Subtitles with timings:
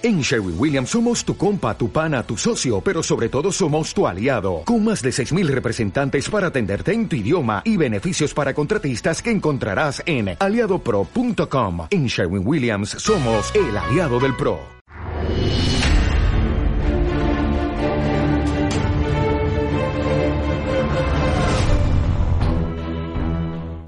[0.00, 4.06] En Sherwin Williams somos tu compa, tu pana, tu socio, pero sobre todo somos tu
[4.06, 9.20] aliado, con más de 6.000 representantes para atenderte en tu idioma y beneficios para contratistas
[9.20, 11.88] que encontrarás en aliadopro.com.
[11.90, 14.60] En Sherwin Williams somos el aliado del PRO.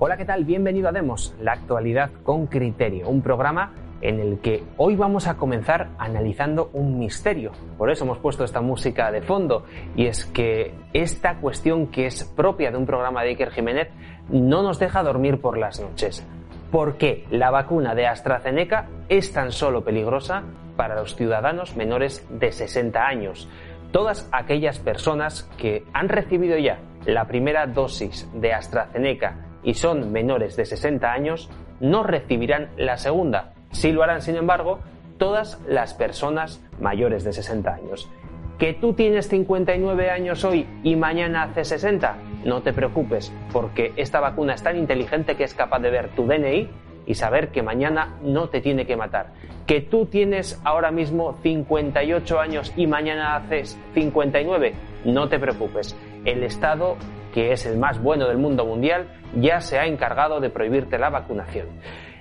[0.01, 0.45] Hola, ¿qué tal?
[0.45, 3.71] Bienvenido a Demos, la actualidad con criterio, un programa
[4.01, 7.53] en el que hoy vamos a comenzar analizando un misterio.
[7.77, 9.65] Por eso hemos puesto esta música de fondo
[9.95, 13.89] y es que esta cuestión que es propia de un programa de Iker Jiménez
[14.29, 16.27] no nos deja dormir por las noches.
[16.71, 20.45] ¿Por qué la vacuna de AstraZeneca es tan solo peligrosa
[20.77, 23.49] para los ciudadanos menores de 60 años?
[23.91, 30.57] Todas aquellas personas que han recibido ya la primera dosis de AstraZeneca y son menores
[30.57, 34.81] de 60 años no recibirán la segunda Sí lo harán, sin embargo,
[35.19, 38.11] todas las personas mayores de 60 años.
[38.59, 42.17] ¿Que tú tienes 59 años hoy y mañana hace 60?
[42.45, 46.27] No te preocupes, porque esta vacuna es tan inteligente que es capaz de ver tu
[46.27, 46.69] DNI
[47.07, 49.33] y saber que mañana no te tiene que matar.
[49.67, 54.75] ¿Que tú tienes ahora mismo 58 años y mañana haces 59?
[55.05, 55.97] No te preocupes.
[56.25, 56.97] El Estado,
[57.33, 61.09] que es el más bueno del mundo mundial, ya se ha encargado de prohibirte la
[61.09, 61.69] vacunación.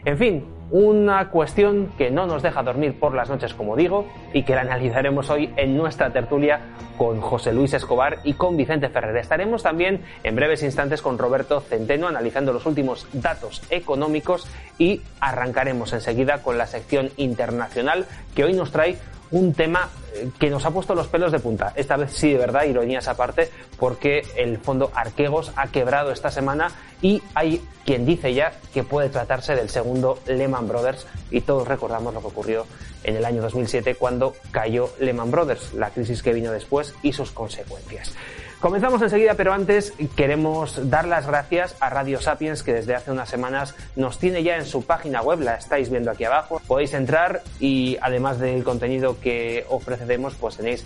[0.05, 4.44] En fin, una cuestión que no nos deja dormir por las noches, como digo, y
[4.44, 6.61] que la analizaremos hoy en nuestra tertulia
[6.97, 9.17] con José Luis Escobar y con Vicente Ferrer.
[9.17, 14.47] Estaremos también en breves instantes con Roberto Centeno analizando los últimos datos económicos
[14.78, 18.97] y arrancaremos enseguida con la sección internacional que hoy nos trae
[19.31, 21.73] un tema eh, que nos ha puesto los pelos de punta.
[21.75, 26.72] Esta vez sí, de verdad, ironías aparte, porque el fondo Arquegos ha quebrado esta semana
[27.02, 32.13] y hay quien dice ya que puede tratarse del segundo Lehman Brothers y todos recordamos
[32.13, 32.66] lo que ocurrió
[33.03, 37.31] en el año 2007 cuando cayó Lehman Brothers, la crisis que vino después y sus
[37.31, 38.13] consecuencias.
[38.59, 43.29] Comenzamos enseguida, pero antes queremos dar las gracias a Radio Sapiens que desde hace unas
[43.29, 46.61] semanas nos tiene ya en su página web, la estáis viendo aquí abajo.
[46.67, 50.85] Podéis entrar y además del contenido que ofrecemos, pues tenéis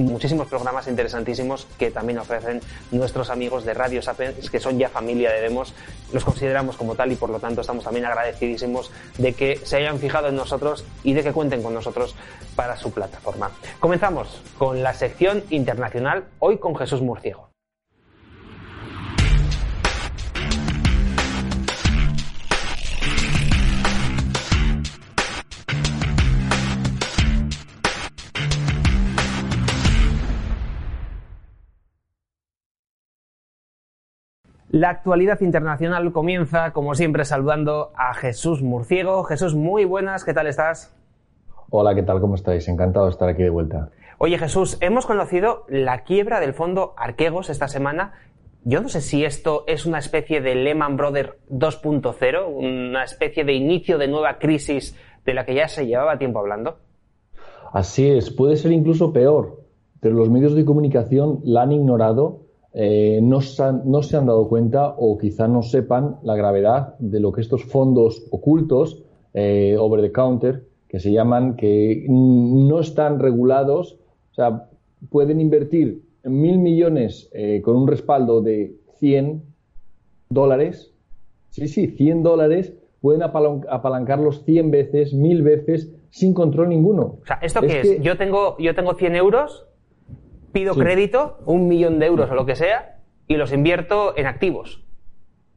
[0.00, 2.60] muchísimos programas interesantísimos que también ofrecen
[2.90, 5.74] nuestros amigos de Radio Sapiens, que son ya familia de Demos.
[6.12, 9.98] Los consideramos como tal y por lo tanto estamos también agradecidísimos de que se hayan
[9.98, 12.14] fijado en nosotros y de que cuenten con nosotros
[12.56, 13.50] para su plataforma.
[13.80, 17.51] Comenzamos con la sección internacional, hoy con Jesús Murciego.
[34.72, 39.22] La actualidad internacional comienza, como siempre, saludando a Jesús Murciego.
[39.22, 40.96] Jesús, muy buenas, ¿qué tal estás?
[41.68, 42.22] Hola, ¿qué tal?
[42.22, 42.66] ¿Cómo estáis?
[42.68, 43.90] Encantado de estar aquí de vuelta.
[44.16, 48.14] Oye, Jesús, hemos conocido la quiebra del fondo Arquegos esta semana.
[48.64, 53.52] Yo no sé si esto es una especie de Lehman Brothers 2.0, una especie de
[53.52, 56.78] inicio de nueva crisis de la que ya se llevaba tiempo hablando.
[57.74, 59.66] Así es, puede ser incluso peor,
[60.00, 62.41] pero los medios de comunicación la han ignorado
[62.74, 67.42] eh, no, se han, dado cuenta o quizá no sepan la gravedad de lo que
[67.42, 69.02] estos fondos ocultos,
[69.34, 73.98] eh, over the counter, que se llaman, que no están regulados,
[74.32, 74.68] o sea,
[75.10, 79.42] pueden invertir mil millones eh, con un respaldo de 100
[80.30, 80.92] dólares,
[81.50, 87.18] sí, sí, 100 dólares, pueden apalancarlos 100 veces, mil veces, sin control ninguno.
[87.22, 88.00] O sea, ¿esto qué es?
[88.00, 89.66] Yo, tengo, yo tengo 100 euros
[90.52, 94.84] pido crédito, un millón de euros o lo que sea, y los invierto en activos.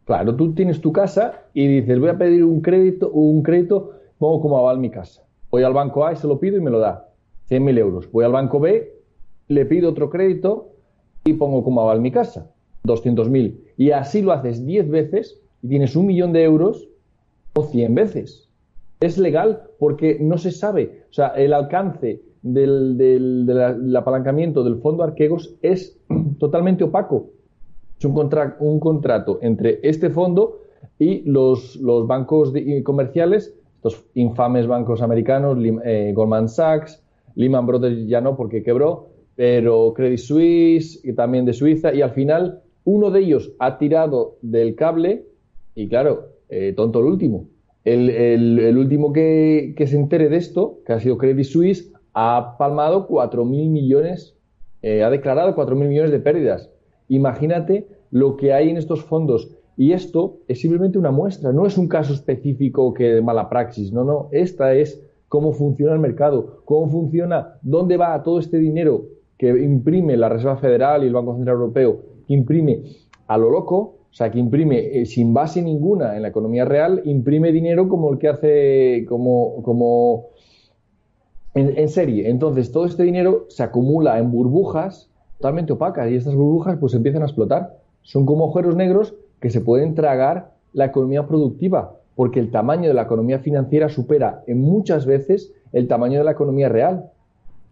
[0.05, 4.41] Claro, tú tienes tu casa y dices, voy a pedir un crédito, un crédito, pongo
[4.41, 5.23] como aval mi casa.
[5.49, 7.09] Voy al banco A y se lo pido y me lo da,
[7.49, 8.11] 100.000 euros.
[8.11, 8.93] Voy al banco B,
[9.47, 10.73] le pido otro crédito
[11.23, 12.51] y pongo como aval mi casa,
[12.83, 13.59] 200.000.
[13.77, 16.87] Y así lo haces 10 veces y tienes un millón de euros
[17.53, 18.49] o 100 veces.
[18.99, 25.55] Es legal porque no se sabe, o sea, el alcance del, apalancamiento del fondo Arquegos
[25.61, 25.99] es
[26.39, 27.31] totalmente opaco.
[27.97, 30.59] Es un, contrato entre este fondo
[30.99, 32.53] y los, bancos
[32.83, 37.01] comerciales, estos infames bancos americanos, eh, Goldman Sachs,
[37.35, 42.61] Lehman Brothers ya no porque quebró, pero Credit Suisse, también de Suiza, y al final
[42.83, 45.25] uno de ellos ha tirado del cable
[45.73, 47.47] y claro, eh, tonto el último.
[47.83, 52.55] El, el, último que, que, se entere de esto, que ha sido Credit Suisse, ha
[52.57, 54.35] palmado 4.000 millones,
[54.81, 56.71] eh, ha declarado 4.000 millones de pérdidas.
[57.09, 59.51] Imagínate lo que hay en estos fondos.
[59.77, 63.91] Y esto es simplemente una muestra, no es un caso específico que de mala praxis,
[63.91, 69.07] no, no, esta es cómo funciona el mercado, cómo funciona, dónde va todo este dinero
[69.37, 72.83] que imprime la Reserva Federal y el Banco Central Europeo, que imprime
[73.27, 73.75] a lo loco,
[74.09, 78.13] o sea, que imprime eh, sin base ninguna en la economía real, imprime dinero como
[78.13, 80.27] el que hace, como, como
[81.55, 82.29] en, serie.
[82.29, 87.21] Entonces, todo este dinero se acumula en burbujas totalmente opacas y estas burbujas pues empiezan
[87.21, 87.77] a explotar.
[88.01, 92.93] Son como agujeros negros que se pueden tragar la economía productiva, porque el tamaño de
[92.93, 97.11] la economía financiera supera en muchas veces el tamaño de la economía real.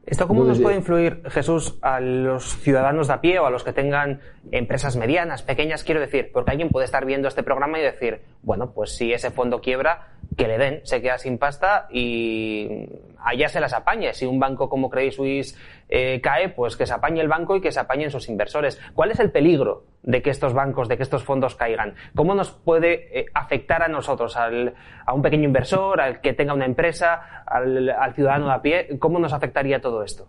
[0.05, 3.63] ¿Esto cómo nos puede influir, Jesús, a los ciudadanos de a pie o a los
[3.63, 4.19] que tengan
[4.51, 6.29] empresas medianas, pequeñas, quiero decir?
[6.33, 10.09] Porque alguien puede estar viendo este programa y decir, bueno, pues si ese fondo quiebra,
[10.35, 12.89] que le den, se queda sin pasta y
[13.23, 14.13] allá se las apañe.
[14.13, 15.57] Si un banco como Credit Suisse
[15.89, 18.79] eh, cae, pues que se apañe el banco y que se apañen sus inversores.
[18.93, 21.95] ¿Cuál es el peligro de que estos bancos, de que estos fondos caigan?
[22.15, 24.73] ¿Cómo nos puede eh, afectar a nosotros, al,
[25.05, 28.99] a un pequeño inversor, al que tenga una empresa, al, ciudadano de a pie?
[28.99, 30.27] ¿Cómo nos afectaría todo esto?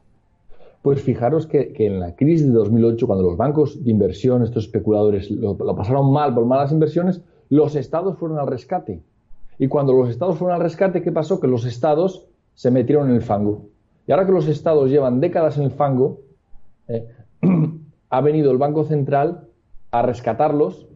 [0.83, 5.31] Pues fijaros que, en la crisis de 2008, cuando los bancos de inversión, estos especuladores,
[5.31, 9.03] lo, pasaron mal por malas inversiones, los estados fueron al rescate.
[9.59, 11.41] Y cuando los estados fueron al rescate, ¿qué pasó?
[11.41, 13.67] Que los estados se metieron en el fango.
[14.07, 16.21] Y ahora que los estados llevan décadas en el fango,
[16.89, 17.09] eh,
[18.11, 19.49] ha venido el Banco Central
[19.91, 20.87] a rescatarlos,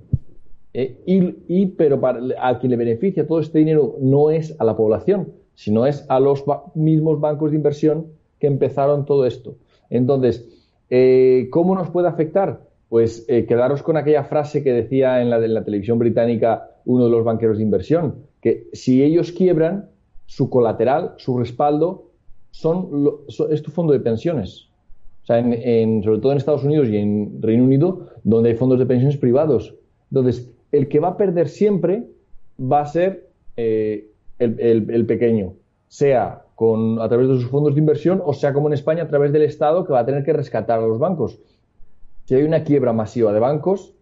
[0.74, 4.76] eh, y, pero para, a quien le beneficia todo este dinero no es a la
[4.76, 6.44] población, sino es a los
[6.74, 8.08] mismos bancos de inversión
[8.38, 9.56] que empezaron todo esto.
[9.90, 10.46] Entonces,
[10.90, 12.60] eh, ¿cómo nos puede afectar?
[12.88, 17.58] Pues quedaros con aquella frase que decía en la televisión británica uno de los banqueros
[17.58, 19.90] de inversión, que si ellos quiebran,
[20.28, 22.10] su colateral, su respaldo,
[22.50, 23.18] son,
[23.50, 24.68] es tu fondo de pensiones.
[25.22, 28.78] O sea, en, sobre todo en Estados Unidos y en Reino Unido, donde hay fondos
[28.78, 29.74] de pensiones privados.
[30.10, 32.04] Entonces, el que va a perder siempre
[32.60, 35.54] va a ser eh, el, pequeño,
[35.88, 39.08] sea con, a través de sus fondos de inversión o sea como en España a
[39.08, 41.40] través del Estado que va a tener que rescatar a los bancos.
[42.26, 43.94] Si hay una quiebra masiva de bancos,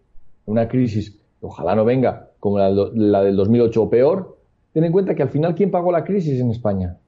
[0.44, 4.35] una crisis, ojalá no venga como la, la del 2008 o peor,
[4.76, 6.98] ten en cuenta que al final, ¿quién pagó la crisis en España?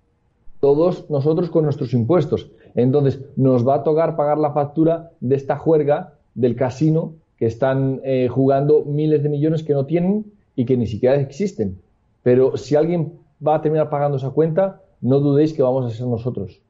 [0.60, 2.50] todos nosotros con nuestros impuestos.
[2.74, 8.00] Entonces, nos va a tocar pagar la factura de esta juerga del casino que están
[8.04, 10.26] eh, jugando miles de millones que no tienen
[10.56, 11.80] y que ni siquiera existen.
[12.22, 13.12] Pero si alguien
[13.44, 16.60] va a terminar pagando esa cuenta, no dudéis que vamos a ser nosotros.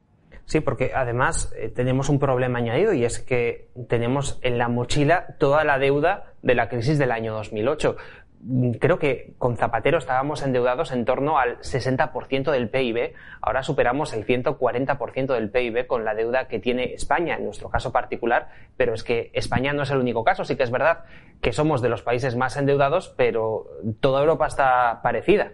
[0.44, 5.36] Sí, porque además eh, tenemos un problema añadido y es que tenemos en la mochila
[5.38, 7.96] toda la deuda de la crisis del año 2008.
[8.79, 14.25] Creo que con Zapatero estábamos endeudados en torno al 60% del PIB, ahora superamos el
[14.25, 19.02] 140% del PIB con la deuda que tiene España, en nuestro caso particular, pero es
[19.02, 21.00] que España no es el único caso, sí que es verdad
[21.40, 23.67] que somos de los países más endeudados, pero
[23.99, 25.52] toda Europa está parecida.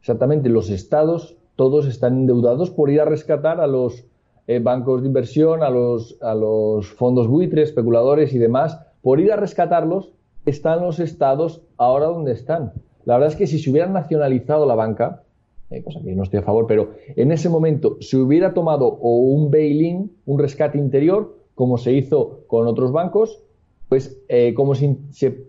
[0.00, 4.04] Exactamente, los estados todos están endeudados por ir a rescatar a los
[4.46, 10.12] eh, bancos de inversión, a los fondos buitres, especuladores y demás, por ir a rescatarlos
[10.46, 12.72] están los estados ahora donde están.
[13.04, 15.22] La verdad es que si se hubiera nacionalizado la banca,
[15.70, 19.16] eh, cosa que no estoy a favor, pero en ese momento se hubiera tomado o
[19.16, 23.42] un bail-in, un rescate interior, como se hizo con otros bancos,
[23.88, 24.96] pues eh, como se,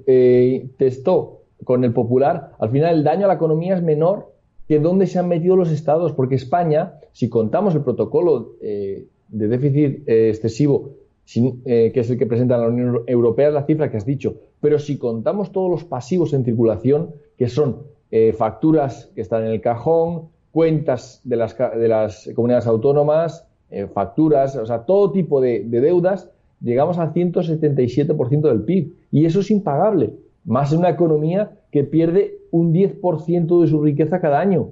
[0.05, 4.33] eh, testó con el popular, al final el daño a la economía es menor
[4.67, 10.07] que donde se han metido los estados, porque España, si contamos el protocolo de déficit
[10.07, 10.91] excesivo
[11.25, 14.35] que es el que presenta la Unión Europea, la cifra que has dicho.
[14.63, 17.79] Pero si contamos todos los pasivos en circulación, que son
[18.11, 24.55] eh, facturas que están en el cajón, cuentas de las, de comunidades autónomas, eh, facturas,
[24.55, 26.29] o sea, todo tipo de, deudas,
[26.61, 28.93] llegamos al 177% del PIB.
[29.11, 30.13] Y eso es impagable,
[30.45, 34.69] más en una economía que pierde un 10% de su riqueza cada año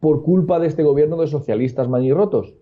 [0.00, 2.54] por culpa de este gobierno de socialistas manirrotos.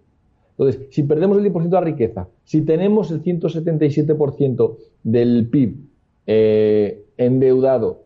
[0.59, 5.77] Entonces, si perdemos el 10% de la riqueza, si tenemos el 177% del PIB
[6.27, 8.03] eh, endeudado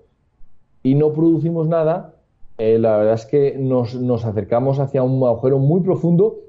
[0.82, 2.14] y no producimos nada,
[2.58, 6.40] eh, la verdad es que nos, acercamos hacia un agujero muy profundo,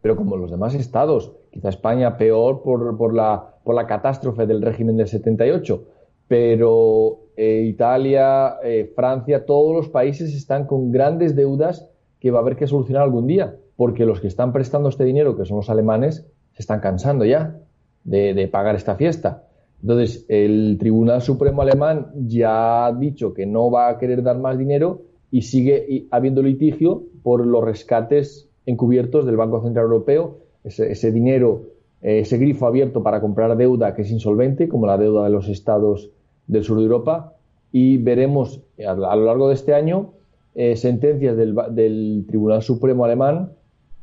[0.00, 4.96] pero como los demás estados, quizá España peor por, la, por la catástrofe del régimen
[4.96, 5.84] del 78,
[6.28, 8.56] pero eh, Italia,
[8.94, 11.88] Francia, todos los países están con grandes deudas
[12.20, 15.36] que va a haber que solucionar algún día porque los que están prestando este dinero,
[15.36, 17.58] que son los alemanes, se están cansando ya
[18.04, 19.44] de, pagar esta fiesta.
[19.82, 24.56] Entonces, el Tribunal Supremo alemán ya ha dicho que no va a querer dar más
[24.56, 31.62] dinero y sigue habiendo litigio por los rescates encubiertos del Banco Central Europeo, ese, dinero,
[32.00, 35.48] eh, ese grifo abierto para comprar deuda que es insolvente, como la deuda de los
[35.48, 36.10] estados
[36.46, 37.34] del sur de Europa,
[37.72, 40.12] y veremos a, lo largo de este año
[40.54, 43.52] eh, sentencias del, del Tribunal Supremo alemán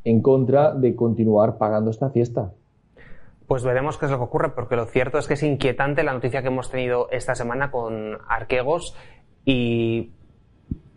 [0.04, 2.52] en contra de continuar pagando esta fiesta.
[3.50, 6.14] Pues veremos qué es lo que ocurre, porque lo cierto es que es inquietante la
[6.14, 8.96] noticia que hemos tenido esta semana con Arquegos
[9.44, 10.12] y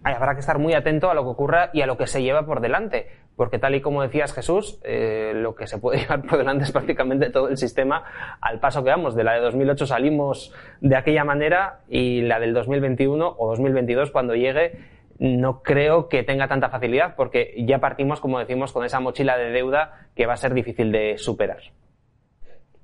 [0.04, 2.44] habrá que estar muy atento a lo que ocurra y a lo que se lleva
[2.44, 3.06] por delante,
[3.36, 6.72] porque tal y como decías Jesús, eh, lo que se puede llevar por delante es
[6.72, 8.04] prácticamente todo el sistema
[8.42, 9.14] al paso que vamos.
[9.14, 14.34] De la de 2008 salimos de aquella manera y la del 2021 o 2022 cuando
[14.34, 14.78] llegue
[15.18, 19.52] no creo que tenga tanta facilidad porque ya partimos, como decimos, con esa mochila de
[19.52, 21.62] deuda que va a ser difícil de superar.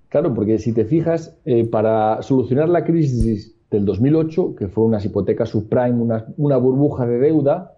[0.09, 5.05] Claro, porque si te fijas, eh, para solucionar la crisis del 2008, que fue unas
[5.05, 6.03] hipotecas subprime,
[6.37, 7.75] una, burbuja de deuda,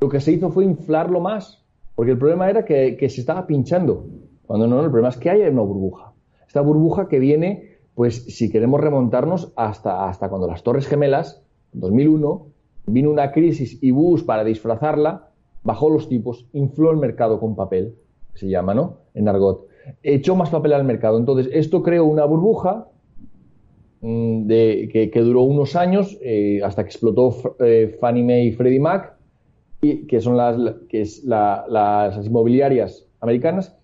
[0.00, 1.64] lo que se hizo fue inflarlo más,
[1.96, 4.06] porque el problema era que, se estaba pinchando,
[4.46, 6.12] cuando no, el problema es que haya una burbuja.
[6.46, 11.42] Esta burbuja que viene, pues si queremos remontarnos hasta, hasta cuando las Torres Gemelas,
[11.74, 12.46] en 2001,
[12.86, 15.30] vino una crisis y Bush, para disfrazarla,
[15.64, 17.96] bajó los tipos, infló el mercado con papel,
[18.34, 18.98] se llama, ¿no?
[19.14, 19.65] En argot.
[20.02, 21.18] Echó más papel al mercado.
[21.18, 22.88] Entonces, esto creó una burbuja
[24.08, 29.16] Mm, que, duró unos años eh, hasta que explotó eh, Fannie Mae y Freddie Mac,
[29.82, 30.56] y, que son las,
[30.90, 31.24] es
[32.24, 33.76] inmobiliarias americanas.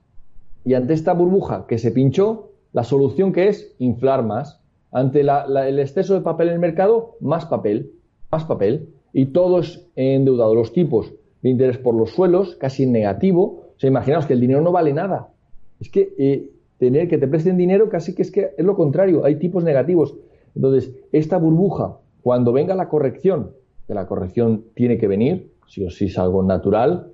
[0.64, 4.60] Y ante esta burbuja que se pinchó, la solución que es inflar más.
[4.92, 7.92] Ante el exceso de papel en el mercado, más papel,
[8.30, 8.90] más papel.
[9.12, 10.54] Y todos endeudados.
[10.54, 13.72] Los tipos de interés por los suelos, casi negativo.
[13.76, 15.30] O sea, imaginaos que el dinero no vale nada.
[15.82, 16.48] Es que eh,
[16.78, 20.14] tener que te presten dinero casi que es que es lo contrario, hay tipos negativos.
[20.54, 23.50] Entonces, esta burbuja, cuando venga la corrección,
[23.88, 27.08] que la corrección tiene que venir, si o si es algo natural,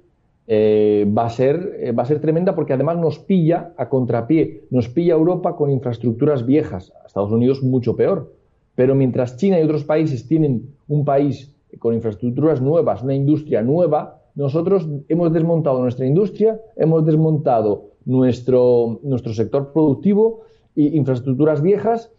[0.47, 4.65] eh, va, a ser, eh, va a ser tremenda porque además nos pilla a contrapié,
[4.71, 8.35] nos pilla Europa con infraestructuras viejas, Estados Unidos mucho peor.
[8.75, 14.21] Pero mientras China y otros países tienen un país con infraestructuras nuevas, una industria nueva,
[14.35, 20.43] nosotros hemos desmontado nuestra industria, hemos desmontado nuestro, nuestro sector productivo
[20.75, 22.13] y infraestructuras viejas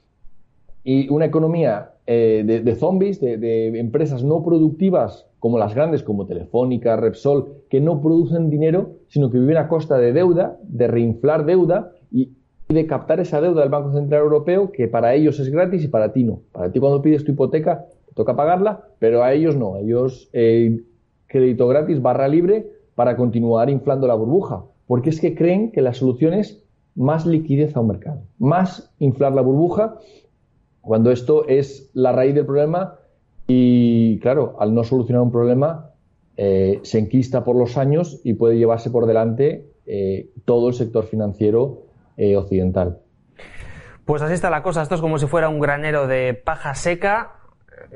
[0.83, 6.95] y una economía eh, de, zombies, de, empresas no productivas como las grandes, como Telefónica,
[6.95, 11.91] Repsol, que no producen dinero, sino que viven a costa de deuda, de reinflar deuda
[12.11, 12.33] y
[12.67, 16.11] de captar esa deuda del Banco Central Europeo, que para ellos es gratis y para
[16.11, 16.41] ti no.
[16.51, 19.77] Para ti cuando pides tu hipoteca te toca pagarla, pero a ellos no.
[19.77, 20.81] ellos eh,
[21.27, 25.93] crédito gratis, barra libre, para continuar inflando la burbuja porque es que creen que la
[25.93, 26.63] solución es
[26.95, 29.99] más liquidez a un mercado, más inflar la burbuja,
[30.81, 32.95] cuando esto es la raíz del problema
[33.45, 35.91] y, claro, al no solucionar un problema,
[36.37, 41.05] eh, se enquista por los años y puede llevarse por delante eh, todo el sector
[41.05, 41.83] financiero
[42.17, 42.97] eh, occidental.
[44.05, 44.81] Pues así está la cosa.
[44.81, 47.38] Esto es como si fuera un granero de paja seca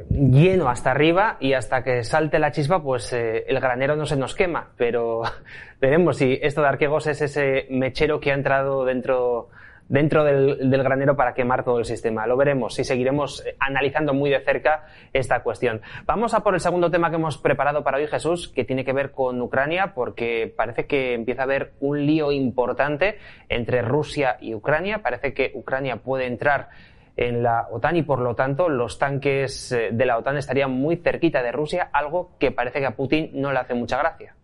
[0.09, 4.15] lleno hasta arriba y hasta que salte la chispa, pues eh, el granero no se
[4.15, 4.69] nos quema.
[4.77, 5.23] Pero
[5.81, 9.49] veremos si esto de Arquegos es ese mechero que ha entrado dentro,
[9.89, 12.25] dentro del, granero para quemar todo el sistema.
[12.27, 15.81] Lo veremos y seguiremos eh, analizando muy de cerca esta cuestión.
[16.05, 18.93] Vamos a por el segundo tema que hemos preparado para hoy, Jesús, que tiene que
[18.93, 23.17] ver con Ucrania, porque parece que empieza a haber un lío importante
[23.49, 25.01] entre Rusia y Ucrania.
[25.01, 26.69] Parece que Ucrania puede entrar
[27.15, 30.97] en la OTAN y por lo tanto los tanques eh, de la OTAN estarían muy
[30.97, 34.35] cerquita de Rusia, algo que parece que a Putin no le hace mucha gracia.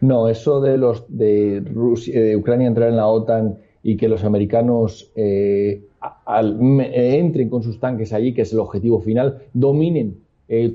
[0.00, 5.10] No, eso de los de, Rusia, Ucrania entrar en la OTAN y que los americanos
[5.16, 10.18] eh, eh, entren con sus tanques allí, que es el objetivo final, dominen,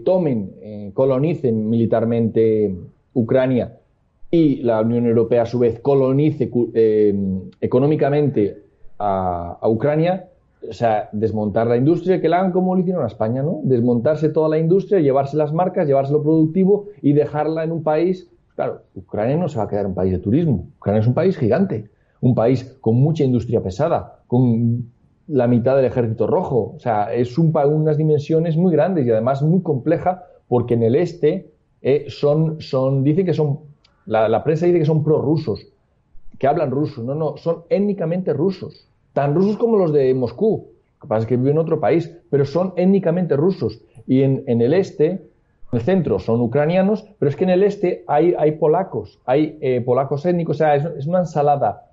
[0.03, 2.73] tomen, colonicen militarmente
[3.13, 3.77] Ucrania
[4.31, 6.49] y la Unión Europea a su vez colonice
[7.61, 8.63] económicamente
[8.97, 10.29] a Ucrania,
[10.69, 13.61] o sea, desmontar la industria, que la hagan como lo hicieron a España, ¿no?
[13.63, 18.29] Desmontarse toda la industria, llevarse las marcas, llevarse lo productivo y dejarla en un país.
[18.55, 20.67] Claro, Ucrania no se va a quedar un país de turismo.
[20.77, 21.89] Ucrania es un país gigante,
[22.21, 24.91] un país con mucha industria pesada, con
[25.27, 26.73] la mitad del ejército rojo.
[26.75, 30.95] O sea, es un, unas dimensiones muy grandes y además muy compleja porque en el
[30.95, 33.59] este eh, son, son, dicen que son,
[34.05, 35.67] la, la prensa dice que son prorrusos,
[36.39, 37.03] que hablan ruso.
[37.03, 40.67] No, no, son étnicamente rusos tan rusos como los de Moscú.
[40.95, 43.81] Lo que pasa que viven en otro país, pero son étnicamente rusos.
[44.05, 45.19] Y en, el este, en
[45.71, 49.81] el centro, son ucranianos, pero es que en el este hay, hay polacos, hay eh,
[49.81, 51.91] polacos étnicos, o sea, es, una ensalada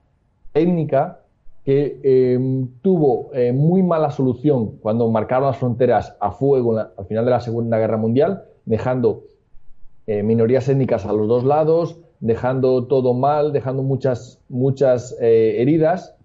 [0.52, 1.20] étnica
[1.64, 7.24] que em, tuvo eh, muy mala solución cuando marcaron las fronteras a fuego al final
[7.24, 9.22] de la Segunda Guerra Mundial, dejando
[10.08, 16.16] eh, minorías étnicas a los dos lados, dejando todo mal, dejando muchas, muchas heridas.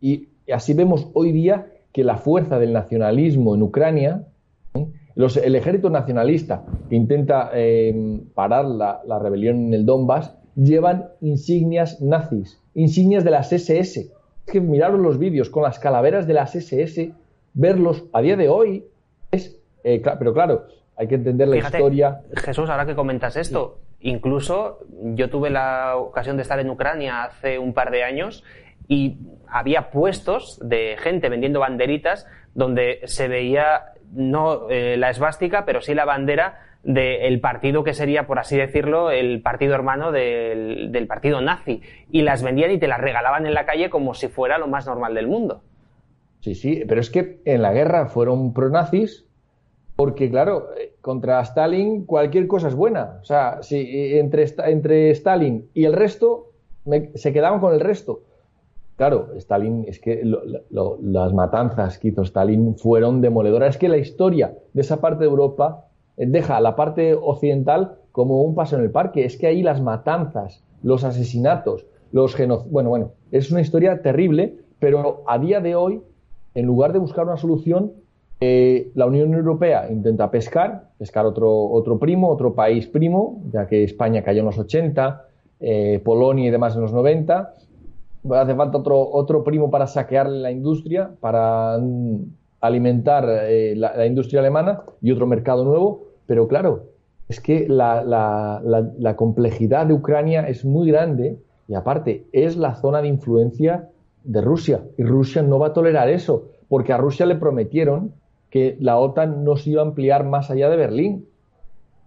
[0.00, 4.26] Y así vemos hoy día que la fuerza del nacionalismo en Ucrania
[4.74, 4.86] ¿eh?
[5.16, 12.60] el ejército nacionalista que intenta eh, parar la, rebelión en el Donbass llevan insignias nazis,
[12.74, 14.00] insignias de las SS.
[14.00, 17.12] Es que miraros los vídeos con las calaveras de las SS,
[17.54, 18.84] verlos a día de hoy
[19.30, 19.56] es...
[19.84, 20.66] Eh, pero claro,
[20.96, 22.22] hay que entender la historia.
[22.34, 24.80] Jesús, ahora que comentas esto, incluso
[25.14, 28.44] yo tuve la ocasión de estar en Ucrania hace un par de años
[28.90, 35.80] y había puestos de gente vendiendo banderitas donde se veía no eh, la esvástica, pero
[35.80, 41.40] sí la bandera del partido que sería, por así decirlo, el partido hermano del, partido
[41.40, 41.82] nazi.
[42.10, 44.86] Y las vendían y te las regalaban en la calle como si fuera lo más
[44.86, 45.62] normal del mundo.
[46.40, 49.24] Sí, sí, pero es que en la guerra fueron pronazis
[49.94, 50.70] porque, claro,
[51.00, 53.20] contra Stalin cualquier cosa es buena.
[53.22, 56.50] O sea, si entre, entre Stalin y el resto,
[57.14, 58.22] se quedaban con el resto.
[59.00, 60.22] Claro, Stalin, es que
[60.70, 63.70] las matanzas que hizo Stalin fueron demoledoras.
[63.70, 65.86] Es que la historia de esa parte de Europa
[66.18, 69.24] eh, deja a la parte occidental como un paso en el parque.
[69.24, 72.70] Es que ahí las matanzas, los asesinatos, los genocidios.
[72.70, 76.02] Bueno, bueno, es una historia terrible, pero a día de hoy,
[76.54, 77.92] en lugar de buscar una solución,
[78.42, 83.82] eh, la Unión Europea intenta pescar, pescar otro, otro primo, otro país primo, ya que
[83.82, 85.24] España cayó en los 80,
[85.60, 87.54] eh, Polonia y demás en los 90
[88.28, 92.24] hace falta otro, otro primo para saquear la industria, para mm,
[92.60, 96.06] alimentar eh, la, industria alemana y otro mercado nuevo.
[96.26, 96.84] Pero claro,
[97.28, 103.02] es que la, la, complejidad de Ucrania es muy grande y aparte es la zona
[103.02, 103.88] de influencia
[104.24, 104.82] de Rusia.
[104.98, 108.12] Y Rusia no va a tolerar eso, porque a Rusia le prometieron
[108.50, 111.26] que la OTAN no se iba a ampliar más allá de Berlín.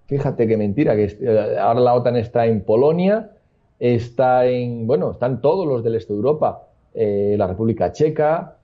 [0.08, 3.32] Fíjate qué mentira, que eh, ahora la OTAN está en Polonia,
[3.92, 8.56] está en, bueno, están todos los del este de Europa, eh, la República Checa,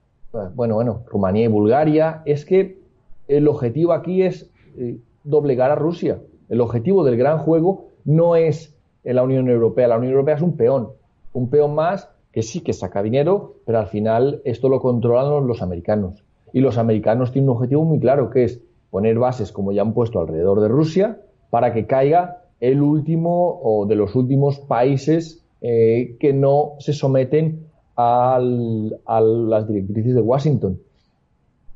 [0.55, 2.21] bueno, bueno, Rumanía y Bulgaria.
[2.25, 2.79] Es que
[3.27, 6.21] el objetivo aquí es eh, doblegar a Rusia.
[6.47, 9.89] El objetivo del gran juego no es la Unión Europea.
[9.89, 10.89] La Unión Europea es un peón,
[11.33, 15.61] un peón más que sí que saca dinero, pero al final esto lo controlan los
[15.61, 16.23] americanos.
[16.53, 19.93] Y los americanos tienen un objetivo muy claro, que es poner bases, como ya han
[19.93, 26.17] puesto alrededor de Rusia, para que caiga el último o de los últimos países eh,
[26.19, 30.79] que no se someten a las directrices de Washington,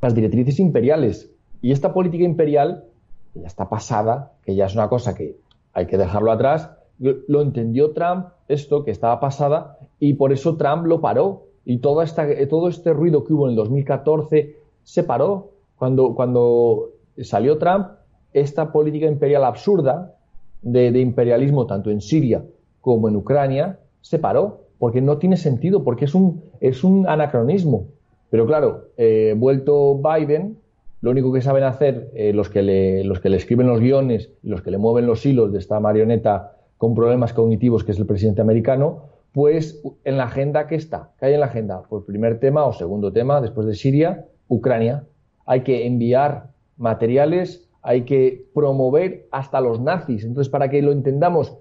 [0.01, 1.29] las directrices imperiales.
[1.61, 2.85] Y esta política imperial,
[3.33, 5.35] ya está pasada, que ya es una cosa que
[5.73, 6.69] hay que dejarlo atrás,
[6.99, 11.43] lo entendió Trump, esto que estaba pasada, y por eso Trump lo paró.
[11.65, 15.51] Y toda esta, todo este ruido que hubo en el 2014 se paró.
[15.77, 17.87] Cuando, cuando salió Trump,
[18.33, 20.15] esta política imperial absurda,
[20.63, 22.43] de, imperialismo tanto en Siria
[22.81, 27.85] como en Ucrania se paró, porque no tiene sentido, porque es un, es un anacronismo.
[28.29, 30.57] Pero claro, eh, vuelto Biden,
[31.01, 34.31] lo único que saben hacer eh, los, que le, los que le escriben los guiones
[34.41, 37.99] y los que le mueven los hilos de esta marioneta con problemas cognitivos que es
[37.99, 41.83] el presidente americano, pues en la agenda que está, ¿qué hay en la agenda?
[41.89, 45.05] Pues primer tema o segundo tema, después de Siria, Ucrania.
[45.45, 50.23] Hay que enviar materiales hay que promover hasta los nazis.
[50.23, 51.57] Entonces, para que lo entendamos,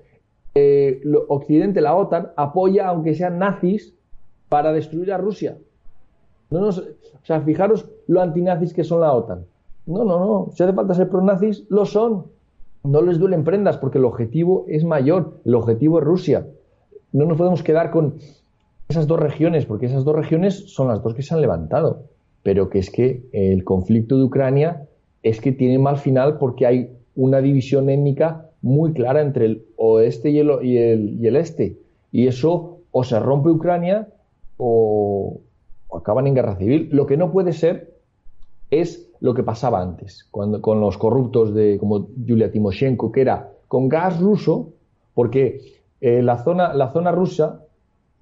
[0.55, 3.95] eh, Occidente, la OTAN, apoya, aunque sean nazis,
[4.49, 5.59] para destruir a Rusia.
[6.51, 9.45] No nos, o sea, fijaros lo antinazis que son la OTAN.
[9.87, 10.49] No, no, no.
[10.53, 12.27] Si hace falta ser pro-nazis, lo son.
[12.85, 15.41] No les duelen prendas porque el objetivo es mayor.
[15.45, 16.47] El objetivo es Rusia.
[17.13, 18.15] No nos podemos quedar con
[18.89, 22.05] esas dos regiones, porque esas dos regiones son las dos que se han levantado.
[22.43, 24.87] Pero que es que el conflicto de Ucrania
[25.23, 30.31] es que tiene mal final porque hay una división étnica muy clara entre el oeste
[30.31, 31.79] y el, este.
[32.11, 34.09] Y eso o se rompe Ucrania
[34.57, 35.41] o,
[35.95, 36.89] acaban en guerra civil.
[36.93, 37.95] Lo que no puede ser
[38.71, 43.53] es lo que pasaba antes, cuando, con los corruptos de, como Yulia Timoshenko, que era
[43.69, 44.73] con gas ruso,
[45.15, 45.61] porque
[46.01, 47.65] eh, la, zona, la zona rusa,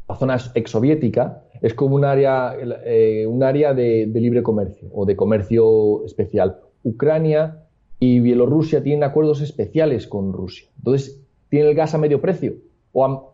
[0.08, 5.16] la zona exsoviética, es como un área, eh, un área de, libre comercio o de
[5.16, 6.58] comercio especial.
[6.82, 7.64] Ucrania
[7.98, 10.68] y Bielorrusia tienen acuerdos especiales con Rusia.
[10.78, 12.54] Entonces, tiene el gas a medio precio
[12.92, 13.24] o a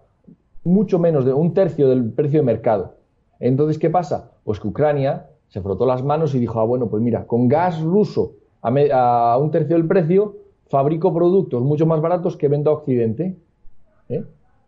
[0.65, 2.95] mucho menos de un tercio del precio de mercado.
[3.39, 4.33] Entonces, ¿qué pasa?
[4.45, 7.81] Pues que Ucrania se frotó las manos y dijo, ah, bueno, pues mira, con gas
[7.81, 8.33] ruso
[8.63, 10.37] a, un tercio del precio,
[10.69, 13.37] fabrico productos mucho más baratos que vendo a Occidente.
[14.09, 14.25] ¿eh?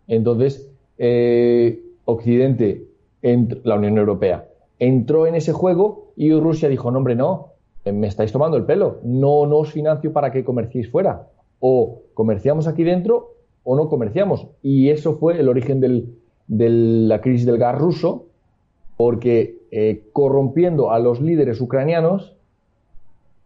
[0.06, 2.86] Entonces, eh, Occidente,
[3.22, 7.54] la Unión Europea, entró en ese juego y Rusia dijo, no, hombre, no,
[7.92, 11.28] me estáis tomando el pelo, no, no os financio para que comerciéis fuera.
[11.60, 14.48] O comerciamos aquí dentro o no comerciamos.
[14.62, 18.26] Y eso fue el origen de la crisis del gas ruso,
[18.96, 22.34] porque eh, corrompiendo a los líderes ucranianos,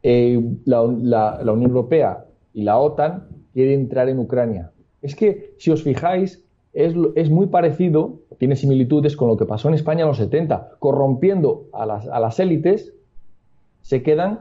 [0.02, 4.72] eh, la, Unión Europea y la OTAN quieren entrar en Ucrania.
[5.00, 9.68] Es que, si os fijáis, es, es, muy parecido, tiene similitudes con lo que pasó
[9.68, 12.94] en España en los 70, corrompiendo a las, a las élites,
[13.82, 14.40] se quedan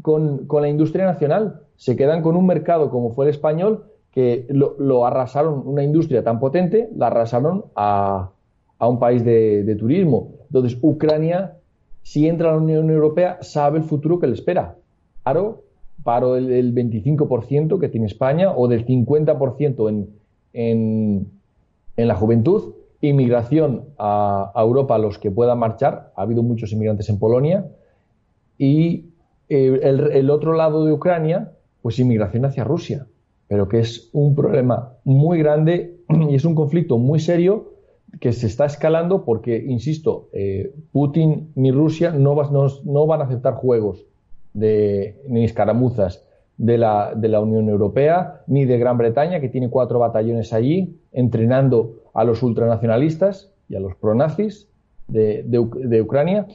[0.00, 4.46] con, con, la industria nacional, se quedan con un mercado como fue el español, que
[4.48, 8.30] lo, arrasaron, una industria tan potente, la arrasaron a,
[8.78, 10.32] a un país de, de turismo.
[10.48, 11.56] Entonces, Ucrania,
[12.02, 14.76] si entra a la Unión Europea, sabe el futuro que le espera.
[15.22, 15.62] Paro,
[16.02, 20.08] paro del, 25% que tiene España o del 50% en,
[20.52, 21.28] en,
[21.96, 27.08] en, la juventud, inmigración a, Europa, a los que puedan marchar, ha habido muchos inmigrantes
[27.08, 27.66] en Polonia,
[28.62, 29.06] y
[29.48, 31.50] eh, el, otro lado de Ucrania,
[31.82, 33.08] pues inmigración hacia Rusia,
[33.48, 35.96] pero que es un problema muy grande
[36.30, 37.72] y es un conflicto muy serio
[38.20, 44.06] que se está escalando porque, insisto, eh, Putin ni Rusia no, van a aceptar juegos
[44.54, 46.24] de, ni escaramuzas
[46.56, 51.00] de la, de la Unión Europea, ni de Gran Bretaña, que tiene cuatro batallones allí,
[51.10, 54.68] entrenando a los ultranacionalistas y a los pronazis
[55.08, 56.46] de, Ucrania,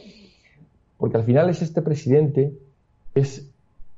[0.97, 2.53] porque al final es este presidente,
[3.15, 3.49] es,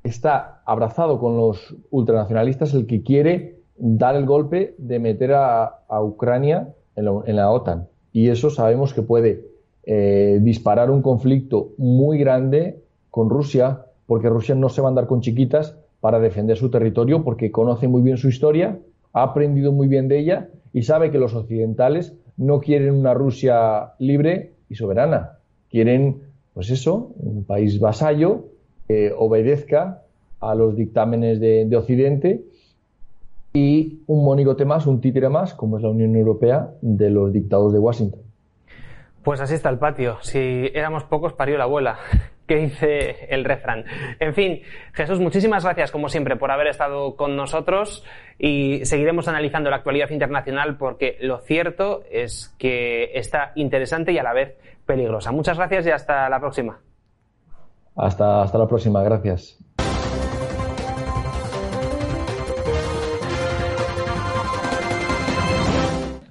[0.04, 6.70] está abrazado con los ultranacionalistas el que quiere dar el golpe de meter a, Ucrania
[6.96, 7.88] en la, OTAN.
[8.12, 9.46] Y eso sabemos que puede
[9.86, 15.08] eh, disparar un conflicto muy grande con Rusia, porque Rusia no se va a andar
[15.08, 18.80] con chiquitas para defender su territorio, porque conoce muy bien su historia,
[19.14, 23.94] ha aprendido muy bien de ella y sabe que los occidentales no quieren una Rusia
[24.00, 25.40] libre y soberana.
[25.70, 26.22] Quieren,
[26.60, 28.48] pues eso, un país vasallo
[28.86, 30.02] que obedezca
[30.42, 32.44] a los dictámenes de, Occidente
[33.54, 37.72] y un monigote más, un títere más, como es la Unión Europea, de los dictados
[37.72, 38.20] de Washington.
[39.24, 40.18] Pues así está el patio.
[40.20, 41.98] Si éramos pocos, parió la abuela
[42.46, 43.86] que dice el refrán.
[44.20, 48.04] En fin, Jesús, muchísimas gracias como siempre por haber estado con nosotros
[48.38, 54.24] y seguiremos analizando la actualidad internacional porque lo cierto es que está interesante y a
[54.24, 54.58] la vez
[54.90, 55.32] peligrosa.
[55.32, 56.80] Muchas gracias y hasta la próxima.
[57.96, 59.60] Hasta, hasta la próxima, gracias.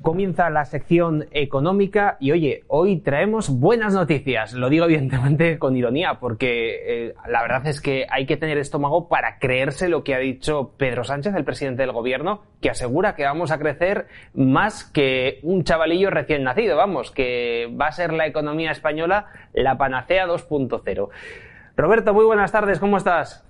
[0.09, 4.55] Comienza la sección económica y oye, hoy traemos buenas noticias.
[4.55, 9.07] Lo digo evidentemente con ironía porque eh, la verdad es que hay que tener estómago
[9.07, 13.25] para creerse lo que ha dicho Pedro Sánchez, el presidente del gobierno, que asegura que
[13.25, 18.27] vamos a crecer más que un chavalillo recién nacido, vamos, que va a ser la
[18.27, 21.11] economía española la panacea 2.0.
[21.77, 23.47] Roberto, muy buenas tardes, ¿cómo estás?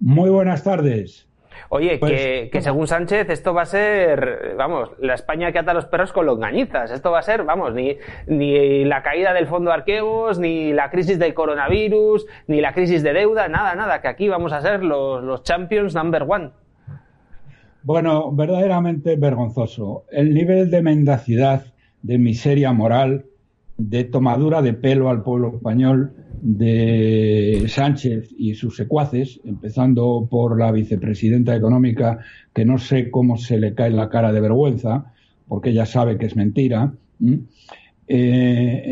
[0.00, 1.28] Muy buenas tardes.
[1.68, 5.74] Oye, pues, que, según Sánchez esto va a ser, vamos, la España que ata a
[5.74, 6.90] los perros con longañizas.
[6.90, 11.18] Esto va a ser, vamos, ni, ni la caída del fondo Arqueos, ni la crisis
[11.18, 15.22] del coronavirus, ni la crisis de deuda, nada, nada, que aquí vamos a ser los,
[15.22, 16.50] los champions number one.
[17.84, 20.04] Bueno, verdaderamente vergonzoso.
[20.10, 21.64] El nivel de mendacidad,
[22.02, 23.26] de miseria moral,
[23.76, 30.72] de tomadura de pelo al pueblo español de Sánchez y sus secuaces, empezando por la
[30.72, 32.18] vicepresidenta económica,
[32.52, 35.12] que no sé cómo se le cae la cara de vergüenza,
[35.46, 36.92] porque ella sabe que es mentira.
[38.08, 38.82] Eh,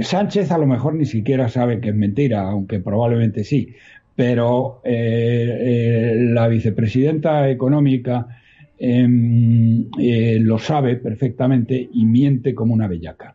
[0.02, 3.72] Sánchez a lo mejor ni siquiera sabe que es mentira, aunque probablemente sí,
[4.16, 8.26] pero eh, la vicepresidenta económica
[8.78, 9.88] em,
[10.40, 13.34] lo sabe perfectamente y miente como una bellaca.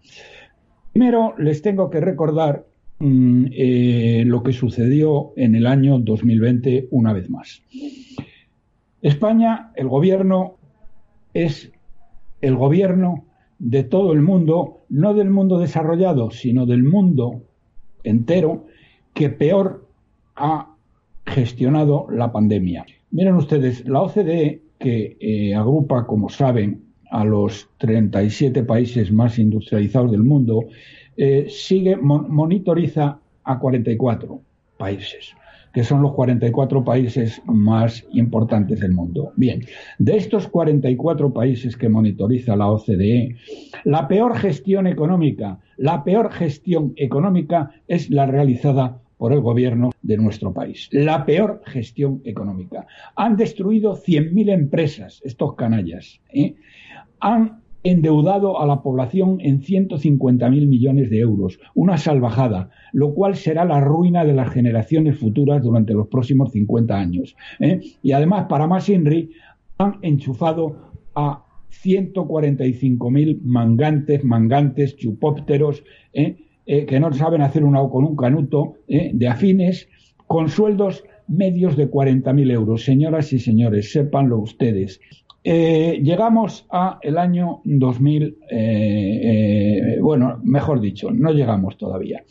[0.91, 2.65] Primero les tengo que recordar
[2.99, 7.63] Mm, eh, lo que sucedió en el año 2020 una vez más.
[9.01, 10.57] España, el gobierno,
[11.33, 11.71] es
[12.41, 13.25] el gobierno
[13.57, 17.43] de todo el mundo, no del mundo desarrollado, sino del mundo
[18.03, 18.65] entero,
[19.13, 19.87] que peor
[20.35, 20.75] ha
[21.25, 22.85] gestionado la pandemia.
[23.11, 30.11] Miren ustedes, la OCDE, que eh, agrupa, como saben, a los 37 países más industrializados
[30.11, 30.65] del mundo,
[31.17, 34.41] eh, sigue, monitoriza a 44
[34.77, 35.35] países,
[35.73, 39.33] que son los 44 países más importantes del mundo.
[39.35, 39.65] Bien,
[39.97, 43.35] de estos 44 países que monitoriza la OCDE,
[43.83, 50.17] la peor gestión económica, la peor gestión económica es la realizada por el gobierno de
[50.17, 50.87] nuestro país.
[50.91, 52.87] La peor gestión económica.
[53.17, 56.21] Han destruido 100.000 empresas, estos canallas.
[56.33, 56.55] ¿eh?
[57.19, 63.65] Han endeudado a la población en 150.000 millones de euros, una salvajada, lo cual será
[63.65, 67.35] la ruina de las generaciones futuras durante los próximos 50 años.
[67.59, 67.81] ¿eh?
[68.01, 69.31] Y además, para más Inri,
[69.77, 71.43] han enchufado a
[71.83, 76.37] 145.000 mangantes, mangantes, chupópteros, ¿eh?
[76.71, 79.87] Eh, que no saben hacer una con un canuto de afines
[80.27, 82.83] con sueldos medios de 40.000 euros.
[82.83, 84.99] Señoras y señores, sépanlo ustedes.
[85.43, 92.23] Eh, llegamos a el año 2000, eh, eh, bueno, mejor dicho, no llegamos todavía.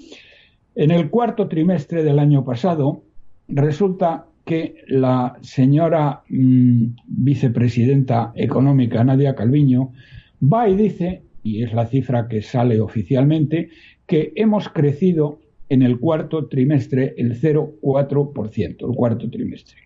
[0.74, 3.03] En el cuarto trimestre del año pasado,
[3.48, 9.92] resulta que la señora mm, vicepresidenta económica Nadia Calviño
[10.40, 13.70] va y dice, y es la cifra que sale oficialmente,
[14.09, 19.77] que hemos crecido en el cuarto trimestre el 0,4%, el cuarto trimestre.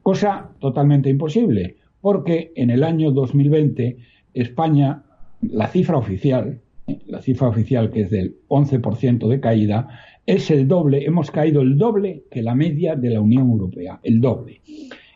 [0.00, 3.98] Cosa totalmente imposible, porque en el año 2020
[4.32, 5.02] España,
[5.42, 9.88] la cifra oficial, eh, la cifra oficial que es del 11% de caída,
[10.24, 14.20] es el doble, hemos caído el doble que la media de la Unión Europea, el
[14.20, 14.60] doble.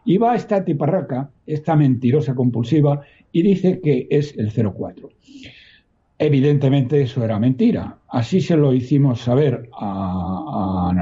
[0.05, 5.11] Y va esta tiparraca, esta mentirosa compulsiva, y dice que es el 0,4.
[6.23, 7.99] Evidentemente eso era mentira.
[8.09, 10.93] Así se lo hicimos saber a,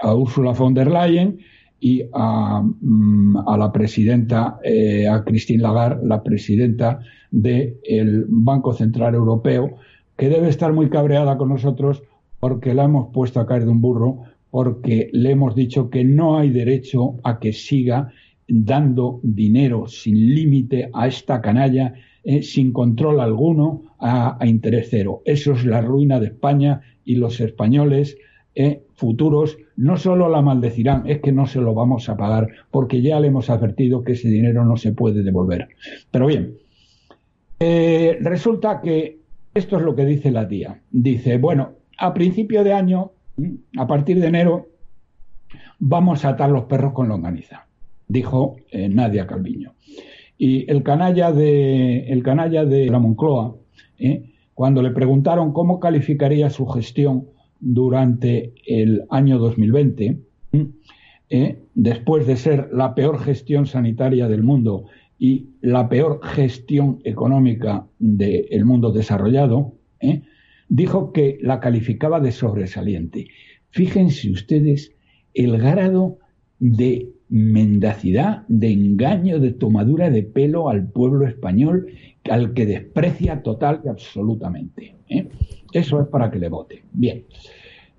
[0.00, 1.38] a, Ursula von der Leyen
[1.80, 7.00] y a, mm, la presidenta, eh, a Christine Lagarde, la presidenta
[7.30, 9.76] del Banco Central Europeo,
[10.16, 12.02] que debe estar muy cabreada con nosotros
[12.40, 16.38] porque la hemos puesto a caer de un burro, porque le hemos dicho que no
[16.38, 18.12] hay derecho a que siga
[18.48, 25.22] dando dinero sin límite a esta canalla, eh, sin control alguno, a, interés cero.
[25.24, 28.18] Eso es la ruina de España y los españoles
[28.54, 33.00] eh, futuros no solo la maldecirán, es que no se lo vamos a pagar, porque
[33.00, 35.68] ya le hemos advertido que ese dinero no se puede devolver.
[36.10, 36.54] Pero bien,
[37.58, 39.18] eh, resulta que
[39.54, 40.80] esto es lo que dice la tía.
[40.90, 43.12] Dice, bueno, a principio de año,
[43.78, 44.68] a partir de enero,
[45.78, 47.66] vamos a atar los perros con longaniza,
[48.06, 49.72] dijo eh, Nadia Calviño.
[50.36, 53.56] Y el canalla de, el canalla de la Moncloa,
[54.04, 54.22] eh,
[54.54, 57.26] cuando le preguntaron cómo calificaría su gestión
[57.58, 60.18] durante el año 2020,
[61.30, 64.84] eh, después de ser la peor gestión sanitaria del mundo
[65.18, 69.74] y la peor gestión económica del mundo desarrollado,
[70.68, 73.28] dijo que la calificaba de sobresaliente.
[73.70, 74.92] Fíjense ustedes
[75.32, 76.18] el grado
[76.58, 81.86] de mendacidad, de engaño, de tomadura de pelo al pueblo español,
[82.30, 84.94] al que desprecia total y absolutamente.
[85.08, 85.28] ¿eh?
[85.72, 86.82] Eso es para que le vote.
[86.92, 87.24] Bien.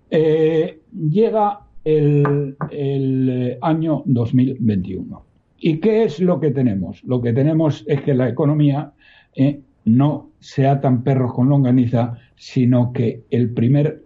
[0.10, 5.24] Eh, llega el, el, año 2021.
[5.60, 7.04] ¿Y qué es lo que tenemos?
[7.04, 8.94] Lo que tenemos es que la economía
[9.36, 9.62] ¿eh?
[9.86, 14.04] no se atan perros con longaniza, sino que el primer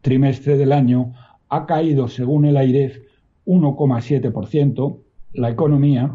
[0.00, 1.12] trimestre del año
[1.48, 2.98] ha caído, según el AIREF,
[3.46, 4.98] 1,7%.
[5.34, 6.14] La economía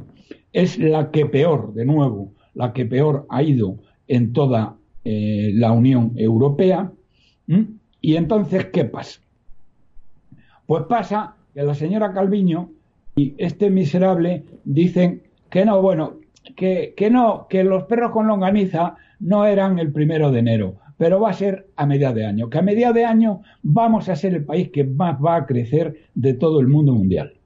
[0.54, 5.72] es la que peor, de nuevo, la que peor ha ido en toda eh, la
[5.72, 6.92] Unión Europea.
[8.02, 9.22] Y entonces, ¿qué pasa?
[10.66, 12.72] Pues pasa que la señora Calviño
[13.16, 16.16] y este miserable dicen que no, bueno,
[16.56, 21.20] que, que no, que los perros con longaniza no eran el primero de enero, pero
[21.20, 24.34] va a ser a mediados de año, que a mediados de año vamos a ser
[24.34, 27.37] el país que más va a crecer de todo el mundo mundial.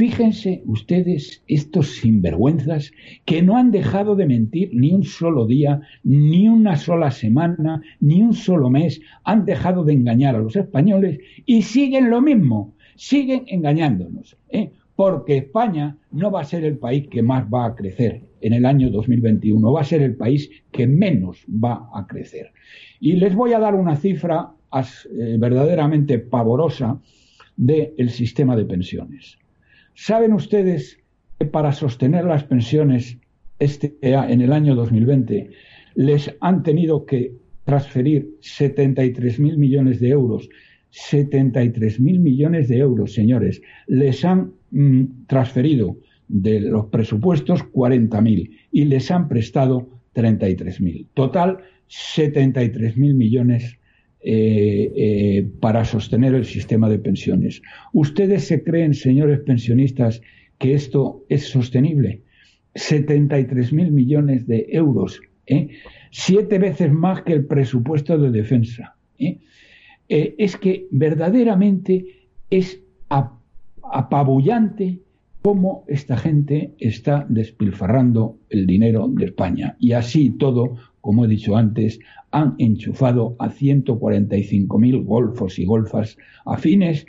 [0.00, 2.90] Fíjense ustedes estos sinvergüenzas
[3.26, 8.22] que no han dejado de mentir ni un solo día, ni una sola semana, ni
[8.22, 13.44] un solo mes, han dejado de engañar a los españoles y siguen lo mismo, siguen
[13.48, 14.38] engañándonos.
[14.48, 14.70] ¿eh?
[14.96, 18.64] porque España no va a ser el país que más va a crecer en el
[18.64, 22.52] año 2021, va a ser el país que menos va a crecer.
[23.00, 26.98] Y les voy a dar una cifra eh, verdaderamente pavorosa
[27.54, 29.39] del sistema de pensiones.
[30.02, 30.98] ¿Saben ustedes
[31.38, 33.18] que para sostener las pensiones
[33.58, 35.50] este, en el año 2020
[35.94, 37.34] les han tenido que
[37.64, 40.48] transferir 73.000 millones de euros
[40.90, 43.60] 73.000 millones de euros, señores.
[43.86, 51.08] Les han mm, transferido de los presupuestos 40.000 y les han prestado 33.000.
[51.12, 51.58] Total,
[51.88, 53.78] 73.000 millones
[54.22, 57.62] eh, eh, para sostener el sistema de pensiones.
[57.92, 60.20] ¿Ustedes se creen, señores pensionistas,
[60.58, 62.22] que esto es sostenible?
[62.74, 65.68] 73.000 millones de euros, ¿eh?
[66.10, 68.96] siete veces más que el presupuesto de defensa.
[69.18, 72.04] Eh, es que verdaderamente
[72.50, 72.82] es
[73.80, 74.98] apabullante
[75.42, 79.76] cómo esta gente está despilfarrando el dinero de España.
[79.78, 81.98] Y así todo, como he dicho antes,
[82.30, 87.06] han enchufado a 145.000 golfos y golfas afines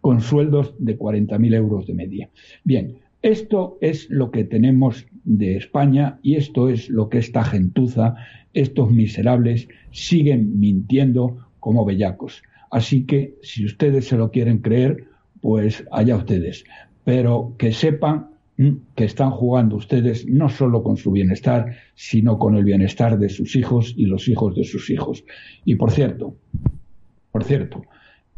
[0.00, 2.30] con sueldos de 40.000 euros de media.
[2.64, 8.16] Bien, esto es lo que tenemos de España y esto es lo que esta gentuza,
[8.52, 12.42] estos miserables, siguen mintiendo como bellacos.
[12.70, 15.04] Así que si ustedes se lo quieren creer,
[15.40, 16.64] pues allá ustedes.
[17.04, 22.64] Pero que sepan que están jugando ustedes no solo con su bienestar, sino con el
[22.64, 25.24] bienestar de sus hijos y los hijos de sus hijos.
[25.64, 26.36] Y por cierto,
[27.32, 27.82] por cierto,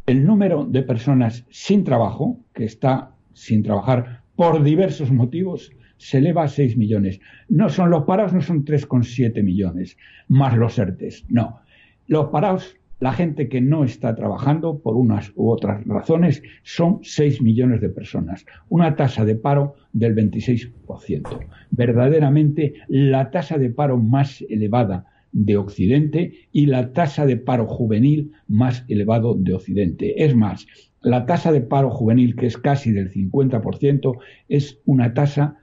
[0.06, 6.44] el número de personas sin trabajo, que está sin trabajar por diversos motivos, se eleva
[6.44, 7.20] a 6 millones.
[7.48, 9.96] No son los parados, no son 3,7 millones,
[10.28, 11.24] más los ERTES.
[11.28, 11.60] No.
[12.06, 17.42] Los parados, la gente que no está trabajando por unas u otras razones, son 6
[17.42, 18.46] millones de personas.
[18.68, 21.40] Una tasa de paro del 26%.
[21.70, 28.32] Verdaderamente la tasa de paro más elevada de Occidente y la tasa de paro juvenil
[28.48, 30.24] más elevado de Occidente.
[30.24, 30.66] Es más,
[31.02, 34.16] la tasa de paro juvenil, que es casi del 50%,
[34.48, 35.58] es una tasa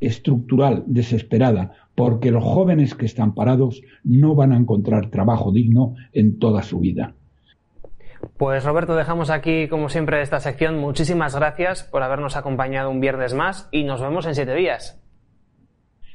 [0.00, 6.38] estructural, desesperada, porque los jóvenes que están parados no van a encontrar trabajo digno en
[6.38, 7.16] toda su vida.
[8.36, 10.78] Pues Roberto, dejamos aquí, como siempre, esta sección.
[10.78, 15.02] Muchísimas gracias por habernos acompañado un viernes más y nos vemos en siete días.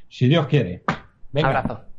[0.08, 0.84] Si Dios quiere.
[1.34, 1.93] Un abrazo.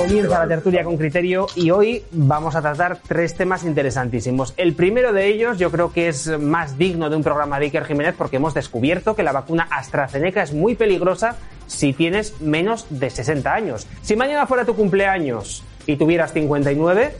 [0.00, 4.54] Comienza la tertulia con criterio y hoy vamos a tratar tres temas interesantísimos.
[4.56, 7.84] El primero de ellos yo creo que es más digno de un programa de Iker
[7.84, 11.36] Jiménez porque hemos descubierto que la vacuna AstraZeneca es muy peligrosa
[11.66, 13.86] si tienes menos de 60 años.
[14.00, 17.14] Si mañana fuera tu cumpleaños y tuvieras 59,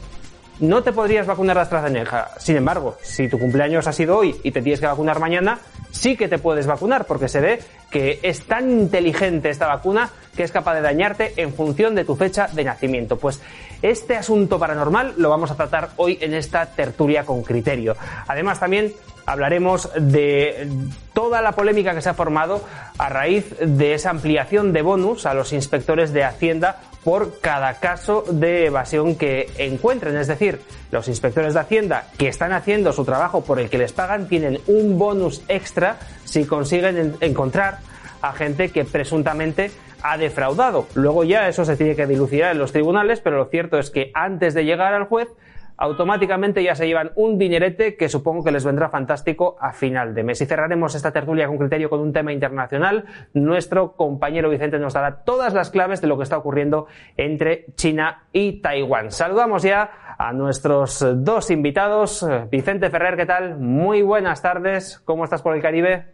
[0.60, 2.30] no te podrías vacunar de AstraZeneca.
[2.38, 5.58] Sin embargo, si tu cumpleaños ha sido hoy y te tienes que vacunar mañana,
[5.90, 10.42] sí que te puedes vacunar porque se ve que es tan inteligente esta vacuna que
[10.44, 13.18] es capaz de dañarte en función de tu fecha de nacimiento.
[13.18, 13.40] Pues
[13.83, 17.96] este asunto paranormal lo vamos a tratar hoy en esta tertulia con criterio.
[18.26, 18.92] Además también
[19.26, 20.68] hablaremos de
[21.12, 22.62] toda la polémica que se ha formado
[22.98, 28.24] a raíz de esa ampliación de bonus a los inspectores de Hacienda por cada caso
[28.30, 30.16] de evasión que encuentren.
[30.16, 30.60] Es decir,
[30.90, 34.58] los inspectores de Hacienda que están haciendo su trabajo por el que les pagan tienen
[34.66, 37.78] un bonus extra si consiguen encontrar
[38.22, 39.70] a gente que presuntamente
[40.02, 40.86] ha defraudado.
[40.94, 44.10] Luego ya eso se tiene que dilucidar en los tribunales, pero lo cierto es que
[44.14, 45.28] antes de llegar al juez
[45.80, 50.22] automáticamente ya se llevan un dinerete que supongo que les vendrá fantástico a final de
[50.22, 50.40] mes.
[50.42, 53.06] Y cerraremos esta tertulia con criterio con un tema internacional.
[53.32, 58.26] Nuestro compañero Vicente nos dará todas las claves de lo que está ocurriendo entre China
[58.30, 59.10] y Taiwán.
[59.10, 62.26] Saludamos ya a nuestros dos invitados.
[62.50, 63.56] Vicente Ferrer, ¿qué tal?
[63.56, 65.00] Muy buenas tardes.
[65.06, 66.04] ¿Cómo estás por el Caribe?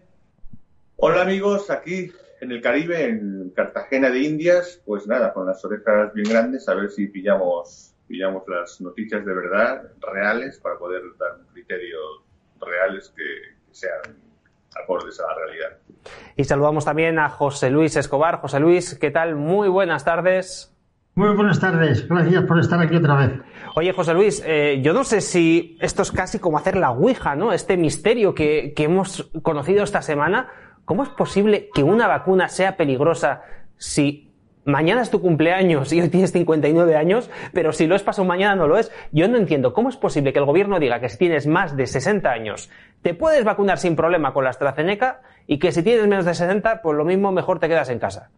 [0.94, 6.14] Hola amigos, aquí en el Caribe, en Cartagena de Indias, pues nada, con las orejas
[6.14, 11.38] bien grandes, a ver si pillamos pillamos las noticias de verdad, reales, para poder dar
[11.40, 11.98] un criterio
[12.60, 14.00] reales que, sean
[14.82, 15.78] acordes a la realidad.
[16.34, 18.40] Y saludamos también a José Luis Escobar.
[18.40, 19.34] José Luis, ¿qué tal?
[19.34, 20.72] Muy buenas tardes.
[21.14, 23.40] Muy buenas tardes, gracias por estar aquí otra vez.
[23.74, 27.34] Oye, José Luis, eh, yo no sé si esto es casi como hacer la Ouija,
[27.34, 27.54] ¿no?
[27.54, 30.50] Este misterio que, que hemos conocido esta semana.
[30.84, 33.42] ¿Cómo es posible que una vacuna sea peligrosa
[33.78, 34.25] si
[34.66, 38.56] mañana es tu cumpleaños y hoy tienes 59 años, pero si lo es pasado mañana
[38.56, 38.92] no lo es.
[39.12, 41.86] Yo no entiendo cómo es posible que el gobierno diga que si tienes más de
[41.86, 42.70] 60 años
[43.02, 46.82] te puedes vacunar sin problema con la AstraZeneca y que si tienes menos de 60,
[46.82, 48.30] pues lo mismo mejor te quedas en casa.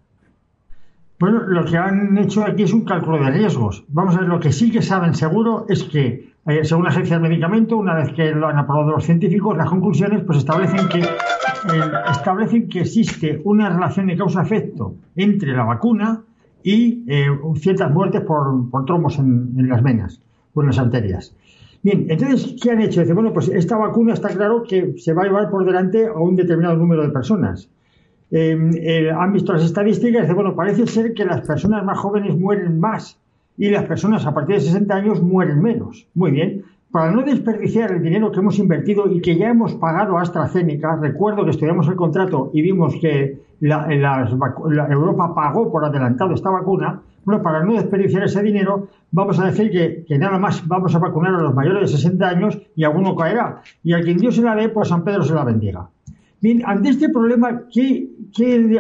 [1.19, 3.85] Bueno, lo que han hecho aquí es un cálculo de riesgos.
[3.89, 7.19] Vamos a ver, lo que sí que saben seguro es que, eh, según la Agencia
[7.19, 11.01] del Medicamento, una vez que lo han aprobado los científicos, las conclusiones pues establecen que,
[11.01, 16.23] eh, establecen que existe una relación de causa-efecto entre la vacuna
[16.63, 20.23] y eh, ciertas muertes por, por trombos en, las venas
[20.55, 21.37] o en las arterias.
[21.83, 23.03] Bien, entonces, ¿qué han hecho?
[23.03, 26.19] Dice, bueno, pues esta vacuna está claro que se va a llevar por delante a
[26.19, 27.69] un determinado número de personas.
[28.33, 33.19] Han visto las estadísticas dice, bueno, parece ser que las personas más jóvenes mueren más
[33.59, 36.07] y las personas a partir de 60 años mueren menos.
[36.15, 36.65] Muy bien.
[36.91, 40.97] Para no desperdiciar el dinero que hemos invertido y que ya hemos pagado a AstraZeneca,
[40.97, 47.03] recuerdo que estudiamos el contrato y vimos que la, Europa pagó por adelantado esta vacuna.
[47.25, 51.35] Bueno, para no desperdiciar ese dinero, vamos a decir que, nada más vamos a vacunar
[51.35, 53.61] a los mayores de 60 años y alguno caerá.
[53.83, 55.91] Y a quien Dios se la dé, pues San Pedro se la bendiga.
[56.41, 58.11] Bien, ante este problema, ¿qué,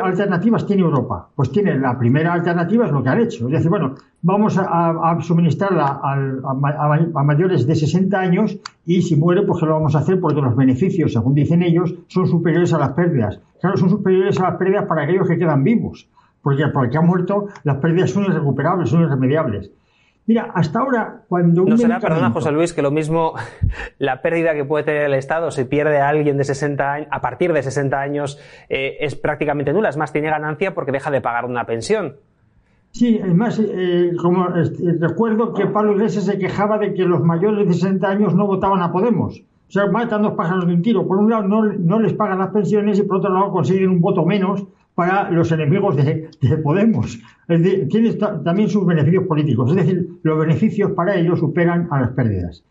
[0.00, 1.28] alternativas tiene Europa?
[1.34, 3.46] Pues tiene la primera alternativa, es lo que han hecho.
[3.46, 9.60] Es decir, bueno, vamos a, suministrarla a, mayores de 60 años y si muere, pues
[9.62, 13.40] lo vamos a hacer porque los beneficios, según dicen ellos, son superiores a las pérdidas.
[13.60, 16.08] Claro, son superiores a las pérdidas para aquellos que quedan vivos,
[16.42, 19.72] porque porque han muerto las pérdidas son irrecuperables, son irremediables.
[20.28, 21.70] Mira, hasta ahora, cuando un.
[21.70, 23.32] No será, perdona, José Luis, que lo mismo
[23.98, 27.22] la pérdida que puede tener el Estado si pierde a alguien de 60 años, a
[27.22, 29.88] partir de 60 años, eh, es prácticamente nula.
[29.88, 32.16] Es más, tiene ganancia porque deja de pagar una pensión.
[32.90, 34.48] Sí, además, eh, como
[35.00, 38.82] recuerdo que Pablo Iglesias se quejaba de que los mayores de 60 años no votaban
[38.82, 39.40] a Podemos.
[39.40, 41.06] O sea, matan dos pájaros de un tiro.
[41.06, 44.00] Por un lado, no, no les pagan las pensiones y por otro lado, consiguen un
[44.02, 44.66] voto menos
[44.98, 46.28] para los enemigos de,
[46.64, 47.20] Podemos.
[47.46, 52.00] Es decir, tiene también sus beneficios políticos, es decir, los beneficios para ellos superan a
[52.00, 52.64] las pérdidas.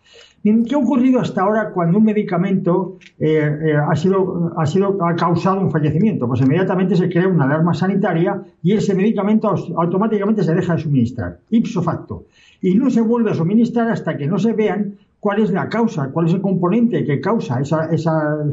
[0.44, 5.16] ¿Qué ha ocurrido hasta ahora cuando un medicamento eh, eh, ha, sido, ha, sido, ha
[5.16, 6.28] causado un fallecimiento?
[6.28, 9.48] Pues inmediatamente se crea una alarma sanitaria y ese medicamento
[9.78, 12.26] automáticamente se deja de suministrar, ipso facto.
[12.62, 16.10] Y no se vuelve a suministrar hasta que no se vean cuál es la causa,
[16.12, 18.10] cuál es el componente que causa ese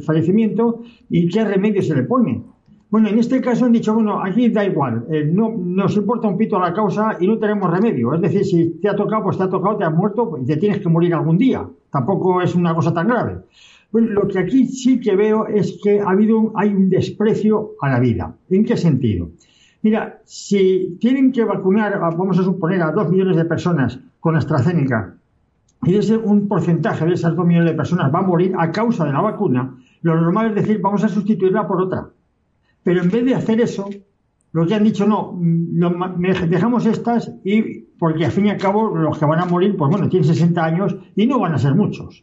[0.06, 2.53] fallecimiento y qué remedio se le pone.
[2.90, 6.36] Bueno, en este caso han dicho, bueno, aquí da igual, eh, no nos importa un
[6.36, 8.14] pito la causa y no tenemos remedio.
[8.14, 10.56] Es decir, si te ha tocado, pues te ha tocado, te has muerto, pues te
[10.56, 11.66] tienes que morir algún día.
[11.90, 13.38] Tampoco es una cosa tan grave.
[13.90, 17.90] Bueno, lo que aquí sí que veo es que ha habido hay un desprecio a
[17.90, 18.34] la vida.
[18.50, 19.30] ¿En qué sentido?
[19.82, 25.14] Mira, si tienen que vacunar, vamos a suponer, a dos millones de personas con AstraZeneca,
[25.82, 29.04] y ese, un porcentaje de esas dos millones de personas va a morir a causa
[29.04, 32.08] de la vacuna, lo normal es decir, vamos a sustituirla por otra.
[32.84, 33.88] Pero en vez de hacer eso,
[34.52, 35.36] lo que han dicho, no,
[36.48, 39.90] dejamos estas y porque al fin y al cabo los que van a morir, pues
[39.90, 42.22] bueno, tienen 60 años y no van a ser muchos.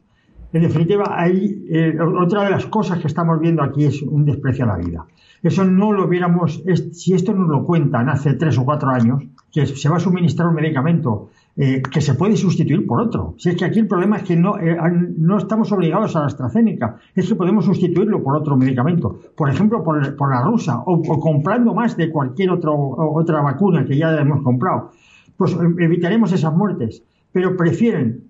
[0.54, 4.66] En definitiva, hay, eh, otra de las cosas que estamos viendo aquí es un desprecio
[4.66, 5.06] a la vida.
[5.42, 9.66] Eso no lo viéramos, si esto nos lo cuentan hace tres o cuatro años, que
[9.66, 13.36] se va a suministrar un medicamento eh, que se puede sustituir por otro.
[13.38, 14.78] Si es que aquí el problema es que no, eh,
[15.18, 19.84] no estamos obligados a la AstraZeneca, es que podemos sustituirlo por otro medicamento, por ejemplo,
[19.84, 24.92] por, la rusa, o, comprando más de cualquier otro, otra vacuna que ya hemos comprado.
[25.36, 28.30] Pues eh, evitaremos esas muertes, pero prefieren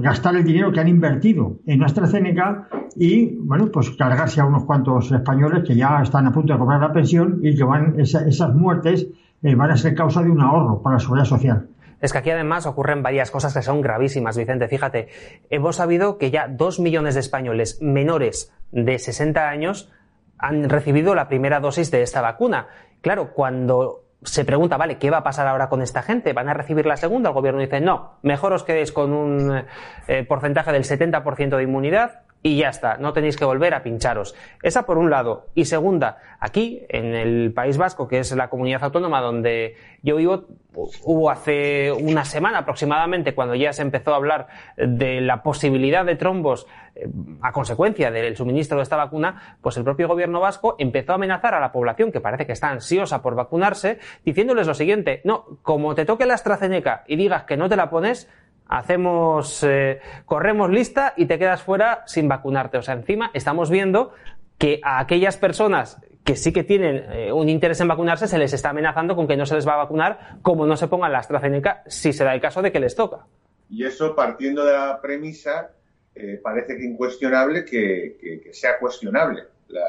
[0.00, 5.12] gastar el dinero que han invertido en AstraZeneca y, bueno, pues cargarse a unos cuantos
[5.12, 9.08] españoles que ya están a punto de cobrar la pensión y que van, esas muertes
[9.42, 11.66] van a ser causa de un ahorro para la seguridad social.
[12.00, 14.68] Es que aquí además ocurren varias cosas que son gravísimas, Vicente.
[14.68, 15.08] Fíjate,
[15.50, 19.90] hemos sabido que ya dos millones de españoles menores de 60 años
[20.38, 22.68] han recibido la primera dosis de esta vacuna.
[23.00, 26.32] Claro, cuando se pregunta, vale, ¿qué va a pasar ahora con esta gente?
[26.32, 27.30] ¿Van a recibir la segunda?
[27.30, 29.62] El gobierno dice, no, mejor os quedéis con un
[30.06, 34.34] eh, porcentaje del 70% de inmunidad y ya está, no tenéis que volver a pincharos.
[34.62, 35.46] Esa por un lado.
[35.54, 40.44] Y segunda, aquí en el País Vasco, que es la comunidad autónoma donde yo vivo,
[41.02, 46.14] hubo hace una semana aproximadamente cuando ya se empezó a hablar de la posibilidad de
[46.14, 47.08] trombos eh,
[47.42, 51.54] a consecuencia del suministro de esta vacuna, pues el propio gobierno vasco empezó a amenazar
[51.54, 55.96] a la población que parece que está ansiosa por vacunarse, diciéndoles lo siguiente, no, como
[55.96, 58.28] te toque la AstraZeneca y digas que no te la pones,
[58.68, 62.78] hacemos, eh, corremos lista y te quedas fuera sin vacunarte.
[62.78, 64.12] O sea, encima estamos viendo
[64.58, 68.52] que a aquellas personas que sí que tienen eh, un interés en vacunarse se les
[68.52, 71.20] está amenazando con que no se les va a vacunar como no se pongan la
[71.20, 73.26] AstraZeneca si se da el caso de que les toca.
[73.70, 75.70] Y eso partiendo de la premisa,
[76.14, 79.82] eh, parece que incuestionable que, sea cuestionable la,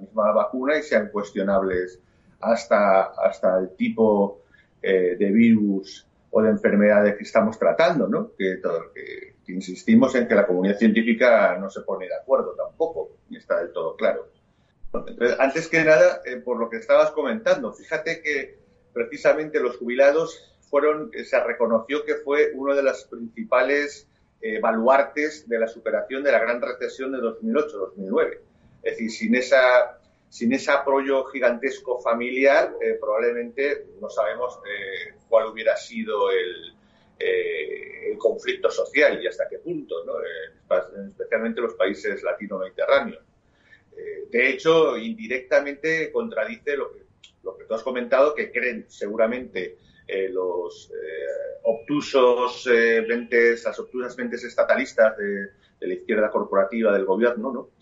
[0.00, 1.98] misma vacuna y sean cuestionables
[2.40, 4.42] hasta, hasta el tipo
[4.82, 6.05] de virus
[6.36, 8.32] o de enfermedades que estamos tratando, ¿no?
[8.36, 8.60] Que,
[9.48, 13.72] insistimos en que la comunidad científica no se pone de acuerdo tampoco, y está del
[13.72, 14.28] todo claro.
[14.92, 18.58] Entonces, antes que nada, eh, por lo que estabas comentando, fíjate que
[18.92, 24.06] precisamente los jubilados fueron, se reconoció que fue uno de los principales
[24.42, 28.38] eh, baluartes de la superación de la gran recesión de 2008-2009.
[28.82, 29.95] Es decir, sin esa
[30.28, 36.74] sin ese apoyo gigantesco familiar, eh, probablemente no sabemos eh, cuál hubiera sido el,
[37.18, 40.14] eh, el, conflicto social y hasta qué punto, ¿no?
[41.08, 43.22] especialmente los países latino-mediterráneos.
[44.30, 47.02] de hecho, indirectamente contradice lo que,
[47.42, 49.78] lo que tú has comentado, que creen seguramente
[50.30, 50.90] los
[51.62, 52.66] obtusos
[53.08, 55.50] mentes, las obtusas mentes estatalistas de,
[55.80, 57.75] de la izquierda corporativa del gobierno, ¿no?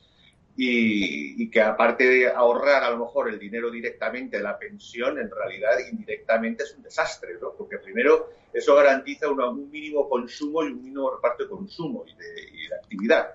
[0.56, 5.72] Y, que aparte de ahorrar a lo mejor el dinero directamente la pensión, en realidad
[5.90, 7.52] indirectamente es un desastre, ¿no?
[7.56, 12.74] Porque primero eso garantiza un mínimo consumo y un mínimo reparto de consumo y de,
[12.74, 13.30] actividad.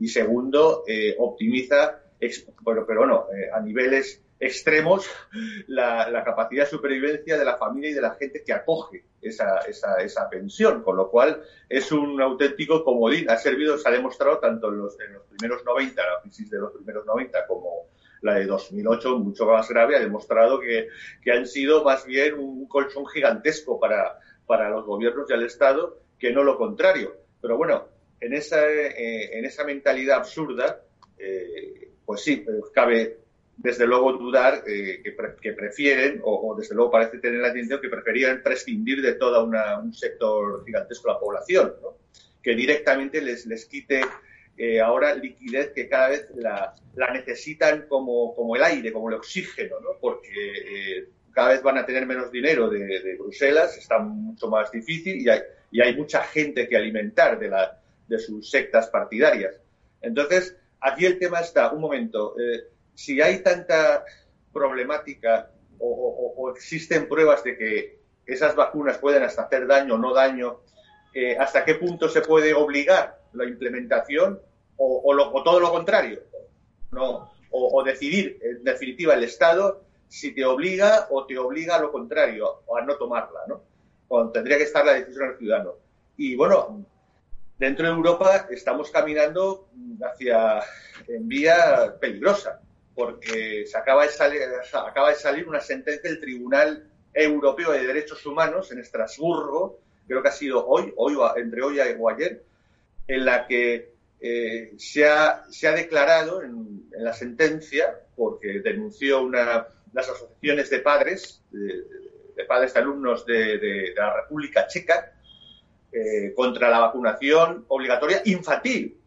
[0.00, 2.00] Y segundo, eh, optimiza,
[2.60, 5.08] bueno, pero bueno, eh, a niveles extremos
[5.66, 10.28] la, capacidad de supervivencia de la familia y de la gente que acoge esa, esa,
[10.28, 13.30] pensión, con lo cual es un auténtico comodín.
[13.30, 14.96] Ha servido, se ha demostrado tanto en los,
[15.28, 17.88] primeros 90, la crisis de los primeros 90, como
[18.20, 20.88] la de 2008, mucho más grave, ha demostrado que,
[21.22, 25.98] que han sido más bien un colchón gigantesco para, para los gobiernos y el Estado
[26.18, 27.16] que no lo contrario.
[27.40, 27.88] Pero bueno,
[28.20, 30.82] en esa, eh, en esa mentalidad absurda,
[31.18, 33.23] eh, pues sí, cabe
[33.56, 35.02] desde luego dudar que,
[35.40, 39.94] que, prefieren, o, desde luego parece tener la intención que preferían prescindir de todo un
[39.94, 41.72] sector gigantesco de la población,
[42.42, 44.02] que directamente les, les quite
[44.56, 46.74] eh, ahora liquidez que cada vez la,
[47.12, 49.98] necesitan como, como, el aire, como el oxígeno, ¿no?
[50.00, 55.20] porque eh, cada vez van a tener menos dinero de, Bruselas, está mucho más difícil
[55.20, 55.40] y hay,
[55.72, 59.60] y hay mucha gente que alimentar de, la, de sus sectas partidarias.
[60.00, 64.04] Entonces, aquí el tema está, un momento, eh, si hay tanta
[64.52, 70.60] problemática o, existen pruebas de que esas vacunas pueden hasta hacer daño o no daño,
[71.38, 74.40] ¿hasta qué punto se puede obligar la implementación
[74.76, 76.20] o, todo lo contrario.
[76.90, 81.90] No, o, decidir, en definitiva, el Estado si te obliga o te obliga a lo
[81.90, 84.30] contrario, o a no tomarla, ¿no?
[84.30, 85.72] Tendría que estar la decisión del ciudadano.
[86.16, 86.86] Y bueno,
[87.58, 89.68] dentro de Europa estamos caminando
[90.04, 90.60] hacia
[91.08, 92.60] en vía peligrosa,
[92.94, 94.42] porque se acaba de salir,
[94.72, 100.28] acaba de salir una sentencia del Tribunal Europeo de Derechos Humanos en Estrasburgo, creo que
[100.28, 102.44] ha sido hoy, hoy entre hoy o ayer,
[103.06, 110.70] en la que eh, se, ha, declarado en, la sentencia, porque denunció una, las asociaciones
[110.70, 115.12] de padres, de, padres de alumnos de, la República Checa,
[115.92, 118.98] eh, contra la vacunación obligatoria infantil.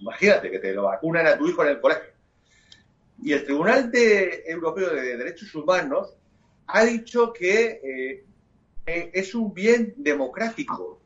[0.00, 2.17] Imagínate que te lo vacunan a tu hijo en el colegio.
[3.22, 6.14] Y el Tribunal de, Europeo de Derechos Humanos
[6.66, 8.24] ha dicho que
[8.86, 11.00] eh, es un bien democrático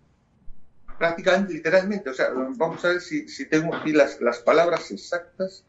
[0.98, 5.64] prácticamente, literalmente, o sea, vamos a ver si, tengo aquí las, palabras exactas,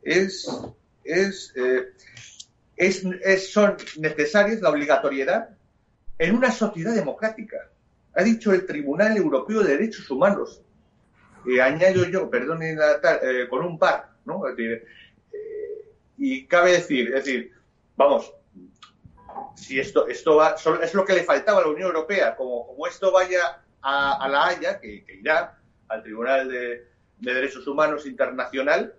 [0.00, 0.48] es,
[1.04, 1.92] es, eh,
[2.76, 5.50] es, son necesarias la obligatoriedad
[6.18, 7.68] en una sociedad democrática.
[8.14, 10.62] Ha dicho el Tribunal Europeo de Derechos Humanos.
[11.44, 14.42] y añado yo, perdón, eh, con un par, ¿no?
[16.24, 17.50] Y cabe decir, es decir,
[17.96, 18.32] vamos,
[19.56, 22.86] si esto, esto va, es lo que le faltaba a la Unión Europea, como, como
[22.86, 25.58] esto vaya a, La Haya, que, irá
[25.88, 26.86] al Tribunal de,
[27.18, 28.94] Derechos Humanos Internacional,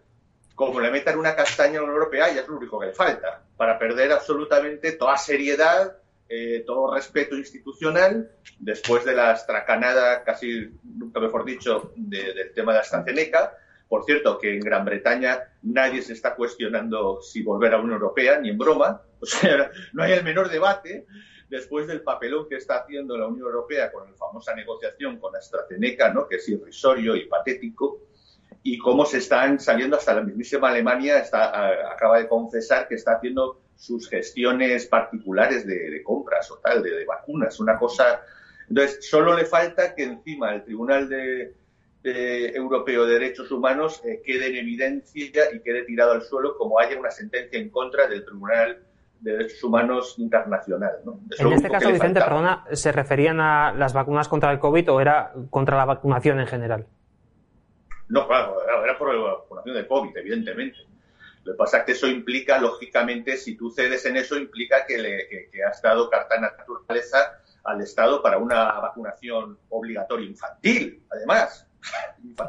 [0.53, 2.93] como le metan una castaña a la Unión Europea, ya es lo único que le
[2.93, 5.95] falta, para perder absolutamente toda seriedad,
[6.27, 12.79] eh, todo respeto institucional, después de la estracanada, casi nunca mejor dicho, del tema de
[12.79, 13.57] AstraZeneca.
[13.93, 18.39] Por cierto, que en Gran Bretaña nadie se está cuestionando si volver a Unión Europea,
[18.39, 19.03] ni en broma.
[19.21, 21.05] O sea, no hay el menor debate
[21.47, 26.11] después del papelón que está haciendo la Unión Europea con la famosa negociación con AstraZeneca,
[26.11, 26.27] ¿no?
[26.27, 27.99] que es irrisorio y patético,
[28.63, 33.17] y cómo se están saliendo hasta la mismísima Alemania, está, acaba de confesar que está
[33.17, 38.23] haciendo sus gestiones particulares de, compras o tal, de, vacunas, una cosa.
[38.67, 41.53] Entonces, solo le falta que encima el Tribunal de,
[42.03, 46.99] Europeo de Derechos Humanos eh, quede en evidencia y quede tirado al suelo como haya
[46.99, 48.83] una sentencia en contra del Tribunal
[49.21, 50.91] de Derechos Humanos Internacional.
[51.39, 55.31] en este caso, Vicente, perdona, ¿se referían a las vacunas contra el COVID o era
[55.49, 56.87] contra la vacunación en general?
[58.09, 60.77] No, claro, era por la vacunación de COVID, evidentemente.
[61.45, 64.97] Lo que pasa es que eso implica, lógicamente, si tú cedes en eso, implica que,
[64.97, 71.67] le, que, has dado carta de naturaleza al Estado para una vacunación obligatoria infantil, además.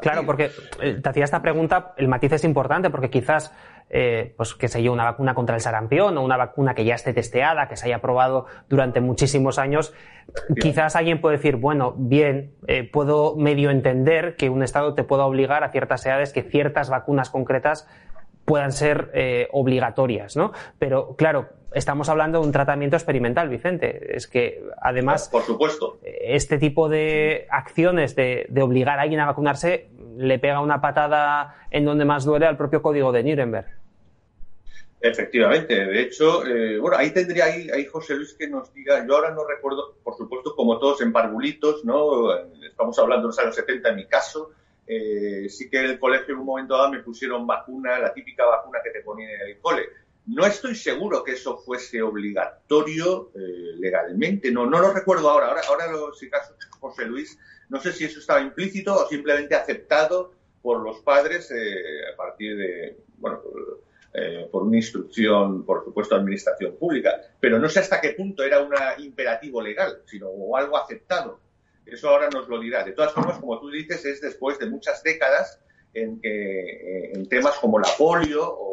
[0.01, 3.51] Claro, porque eh, te hacía esta pregunta, el matiz es importante, porque quizás
[3.89, 6.95] eh, pues que se yo, una vacuna contra el sarampión o una vacuna que ya
[6.95, 9.93] esté testeada, que se haya probado durante muchísimos años,
[10.59, 15.25] quizás alguien puede decir, bueno, bien, eh, puedo medio entender que un Estado te pueda
[15.25, 17.87] obligar a ciertas edades que ciertas vacunas concretas
[18.45, 20.53] puedan ser eh, obligatorias, ¿no?
[20.79, 24.15] Pero claro, estamos hablando de un tratamiento experimental, Vicente.
[24.15, 29.25] Es que además, por supuesto, este tipo de acciones de, de obligar a alguien a
[29.25, 33.67] vacunarse le pega una patada en donde más duele al propio código de Nuremberg.
[35.01, 39.31] Efectivamente, de hecho, eh, bueno, ahí tendría ahí, José Luis que nos diga, yo ahora
[39.31, 42.33] no recuerdo, por supuesto, como todos en parvulitos, ¿no?
[42.63, 44.51] Estamos hablando de los años 70 en mi caso,
[44.87, 48.45] eh, sí que en el colegio en un momento dado me pusieron vacuna, la típica
[48.45, 49.83] vacuna que te ponían en el cole.
[50.27, 55.61] No estoy seguro que eso fuese obligatorio eh, legalmente, no, no lo recuerdo ahora, ahora,
[55.67, 57.37] ahora lo, si caso José Luis
[57.69, 60.31] no sé si eso estaba implícito o simplemente aceptado
[60.61, 63.41] por los padres eh, a partir de, bueno,
[64.13, 67.21] eh, por una instrucción, por supuesto, administración pública.
[67.39, 71.39] Pero no sé hasta qué punto era un imperativo legal, sino algo aceptado.
[71.85, 72.83] Eso ahora nos lo dirá.
[72.83, 75.61] De todas formas, como tú dices, es después de muchas décadas
[75.93, 78.71] en que eh, en temas como la polio o,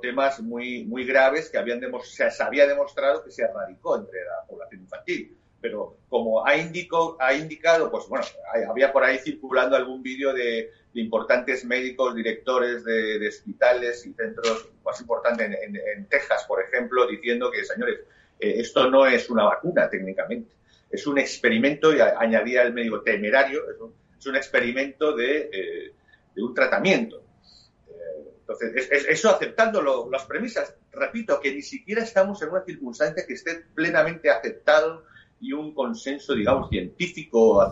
[0.00, 4.82] temas muy, muy graves que habían se había demostrado que se erradicó entre la población
[4.82, 8.24] infantil pero como ha, ha indicado, pues bueno,
[8.68, 15.00] había por ahí circulando algún vídeo de, importantes médicos, directores de, hospitales y centros más
[15.00, 18.00] importantes en, Texas, por ejemplo, diciendo que, señores,
[18.40, 20.52] eh, esto no es una vacuna técnicamente,
[20.90, 23.62] es un experimento, y añadía el médico temerario,
[24.18, 25.92] es un, experimento de, eh,
[26.36, 27.22] un tratamiento.
[27.88, 33.34] Eh, entonces, eso aceptando las premisas, repito, que ni siquiera estamos en una circunstancia que
[33.34, 35.04] esté plenamente aceptado
[35.40, 37.70] y un consenso, digamos, científico,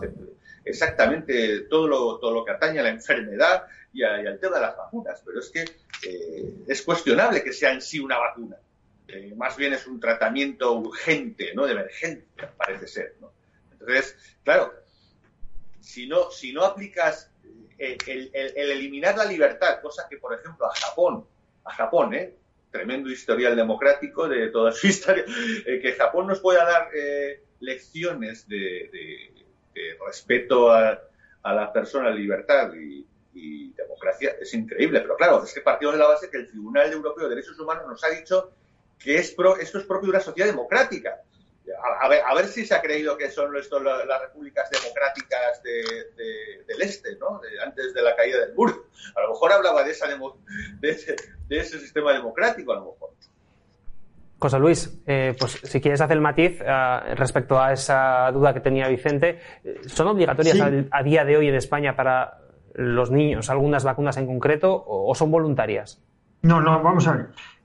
[0.63, 4.77] exactamente todo lo, todo lo que atañe a la enfermedad y, al tema de las
[4.77, 5.21] vacunas.
[5.25, 5.65] Pero es que
[6.07, 8.57] eh, es cuestionable que sea en sí una vacuna.
[9.11, 11.65] Eh, más bien es un tratamiento urgente, ¿no?
[11.65, 13.31] De emergencia, parece ser, ¿no?
[13.71, 14.73] Entonces, claro,
[15.79, 17.31] si no, si no aplicas
[17.79, 21.25] eh, el, eliminar la libertad, cosa que, por ejemplo, a Japón,
[21.65, 22.35] a Japón, ¿eh?
[22.69, 25.25] tremendo historial democrático de toda su historia,
[25.65, 26.91] que Japón nos pueda dar
[27.59, 29.33] lecciones de,
[30.05, 31.01] respeto a,
[31.43, 33.05] la persona, libertad y,
[33.75, 34.99] democracia es increíble.
[34.99, 37.85] Pero claro, es que partimos de la base que el Tribunal Europeo de Derechos Humanos
[37.87, 38.51] nos ha dicho
[38.99, 41.21] que es esto es propio de una sociedad democrática.
[42.01, 47.39] A, ver, si se ha creído que son esto las repúblicas democráticas del este, ¿no?
[47.63, 48.87] antes de la caída del muro.
[49.15, 51.15] A lo mejor hablaba de, esa de, ese,
[51.47, 53.09] de ese sistema democrático, a lo mejor.
[54.39, 58.61] José Luis, eh, pues si quieres hacer el matiz eh, respecto a esa duda que
[58.61, 59.39] tenía Vicente,
[59.87, 60.57] ¿son obligatorias
[60.91, 62.39] a, día de hoy en España para
[62.73, 66.01] los niños algunas vacunas en concreto o, son voluntarias?
[66.41, 67.13] No, no, vamos a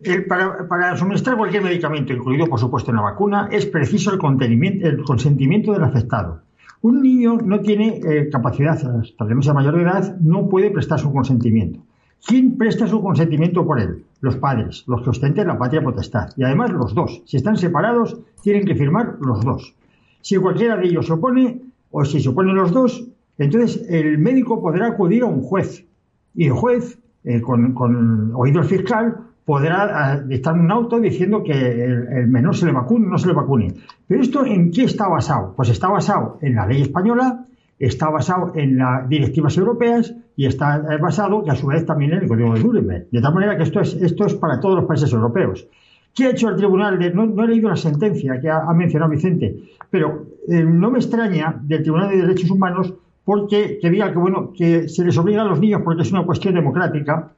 [0.02, 0.26] ver.
[0.26, 5.84] para, suministrar cualquier medicamento, incluido por supuesto una vacuna, es preciso el, el consentimiento del
[5.84, 6.42] afectado.
[6.82, 10.70] Un niño no tiene eh, capacidad, hasta que no sea mayor de edad, no puede
[10.70, 11.80] prestar su consentimiento.
[12.26, 14.04] ¿Quién presta su consentimiento por él?
[14.20, 16.30] Los padres, los que ostenten la patria potestad.
[16.36, 17.22] Y además los dos.
[17.26, 19.74] Si están separados, tienen que firmar los dos.
[20.22, 21.60] Si cualquiera de ellos se opone,
[21.90, 23.06] o si se oponen los dos,
[23.38, 25.86] entonces el médico podrá acudir a un juez.
[26.34, 32.28] Y el juez, eh, con, oído el fiscal, podrá dictar un auto diciendo que el,
[32.28, 33.74] menor se le vacune o no se le vacune.
[34.06, 35.54] Pero esto en qué está basado?
[35.56, 37.44] Pues está basado en la ley española,
[37.78, 42.22] está basado en las directivas europeas y está basado, que a su vez, también en
[42.22, 43.08] el Código de Nuremberg.
[43.10, 45.68] De tal manera que esto es, esto es para todos los países europeos.
[46.14, 46.98] ¿Qué ha hecho el tribunal?
[46.98, 49.56] De, no, he leído la sentencia que ha, mencionado Vicente,
[49.90, 52.94] pero eh, no me extraña del Tribunal de Derechos Humanos
[53.24, 56.24] porque que diga que, bueno, que se les obliga a los niños porque es una
[56.24, 57.32] cuestión democrática,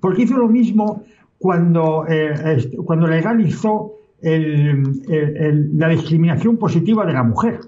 [0.00, 1.04] porque hizo lo mismo
[1.38, 3.92] cuando, eh, cuando legalizó
[4.22, 7.60] la discriminación positiva de la mujer.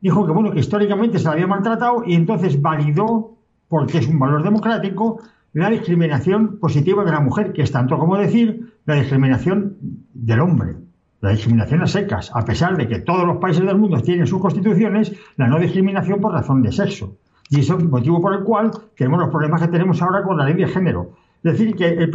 [0.00, 3.36] Dijo que bueno, que históricamente se la había maltratado y entonces validó,
[3.68, 5.20] porque es un valor democrático,
[5.52, 9.76] la discriminación positiva de la mujer, que es tanto como decir la discriminación
[10.12, 10.74] del hombre,
[11.24, 14.42] la discriminación a secas, a pesar de que todos los países del mundo tienen sus
[14.42, 17.16] constituciones, la no discriminación por razón de sexo.
[17.48, 20.36] Y eso es el motivo por el cual tenemos los problemas que tenemos ahora con
[20.36, 21.12] la ley de género.
[21.42, 22.10] Es decir, que el,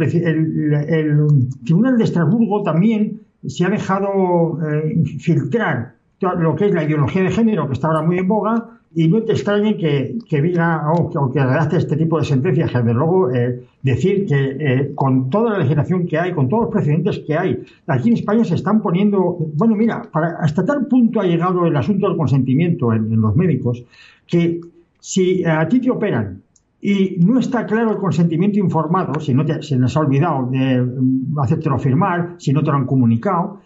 [1.64, 7.30] Tribunal de Estrasburgo también se ha dejado eh, filtrar lo que es la ideología de
[7.30, 11.30] género, que está ahora muy en boga, y no te extrañe que, que diga o
[11.30, 15.58] que, redacte este tipo de sentencias, desde luego eh, decir que eh, con toda la
[15.58, 19.36] legislación que hay, con todos los precedentes que hay, aquí en España se están poniendo,
[19.54, 23.84] bueno, mira, para, hasta tal punto ha llegado el asunto del consentimiento en, los médicos,
[24.26, 24.60] que
[24.98, 26.42] si a ti te operan
[26.80, 30.82] y no está claro el consentimiento informado, si no te, se les ha olvidado de
[30.82, 33.60] mm, hacértelo firmar, si no te lo han comunicado,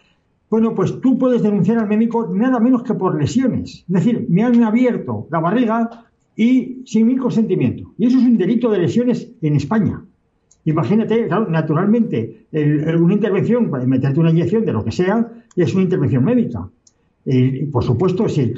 [0.55, 3.85] bueno, pues tú puedes denunciar al médico nada menos que por lesiones.
[3.89, 6.05] Es decir, me han abierto la barriga
[6.37, 7.93] y sin mi consentimiento.
[7.99, 10.01] Y eso es un delito de lesiones en España.
[10.65, 16.69] Imagínate, naturalmente, una intervención, meterte una inyección de lo que sea, es una intervención médica.
[17.25, 18.55] Y, por supuesto, si,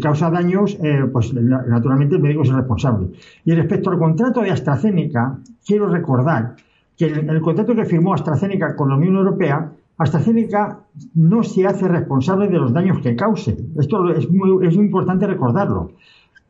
[0.00, 3.08] causa daños, eh, pues naturalmente el médico es el responsable.
[3.44, 6.56] Y respecto al contrato de AstraZeneca, quiero recordar
[6.96, 10.80] que el contrato que firmó AstraZeneca con la Unión Europea AstraZeneca
[11.14, 13.56] no se hace responsable de los daños que cause.
[13.78, 15.92] Esto es muy, importante recordarlo.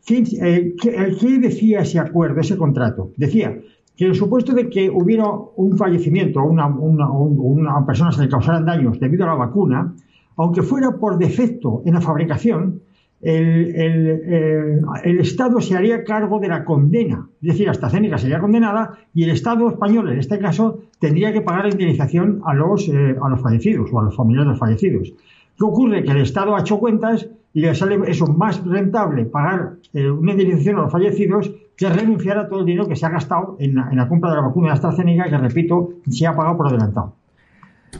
[0.06, 3.10] ¿Qué, eh, eh, ¿Qué, decía ese acuerdo, ese contrato?
[3.16, 3.60] Decía
[3.96, 5.26] que en supuesto de que hubiera
[5.56, 9.94] un fallecimiento o una, una, una, persona se le causaran daños debido a la vacuna,
[10.36, 12.80] aunque fuera por defecto en la fabricación,
[13.22, 17.28] el, el, Estado se haría cargo de la condena.
[17.40, 21.66] Es decir, AstraZeneca sería condenada y el Estado español, en este caso, tendría que pagar
[21.66, 25.12] la indemnización a los, eh, a los fallecidos o a los familiares de los fallecidos.
[25.56, 26.02] ¿Qué ocurre?
[26.02, 30.32] Que el Estado ha hecho cuentas y le sale eso más rentable pagar eh, una
[30.32, 33.76] indemnización a los fallecidos que renunciar a todo el dinero que se ha gastado en
[33.76, 36.68] la, en la compra de la vacuna de AstraZeneca, que repito, se ha pagado por
[36.68, 37.14] adelantado.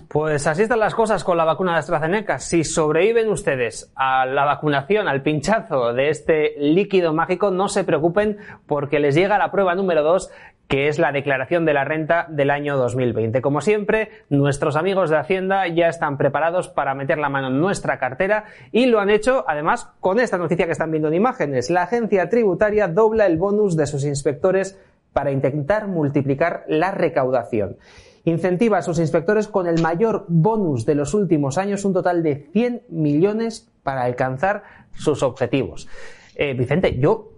[0.08, 2.38] Pues así están las cosas con la vacuna de AstraZeneca.
[2.38, 8.38] Si sobreviven ustedes a la vacunación, al pinchazo de este líquido mágico, no se preocupen
[8.66, 10.30] porque les llega la prueba número dos
[10.68, 13.42] que es la declaración de la renta del año 2020.
[13.42, 17.98] Como siempre, nuestros amigos de Hacienda ya están preparados para meter la mano en nuestra
[17.98, 21.68] cartera y lo han hecho además con esta noticia que están viendo en imágenes.
[21.68, 24.78] La agencia tributaria dobla el bonus de sus inspectores
[25.12, 27.76] para intentar multiplicar la recaudación.
[28.24, 32.48] Incentiva a sus inspectores con el mayor bonus de los últimos años, un total de
[32.52, 34.62] 100 millones para alcanzar
[34.92, 35.88] sus objetivos.
[36.36, 37.32] Eh, Vicente, yo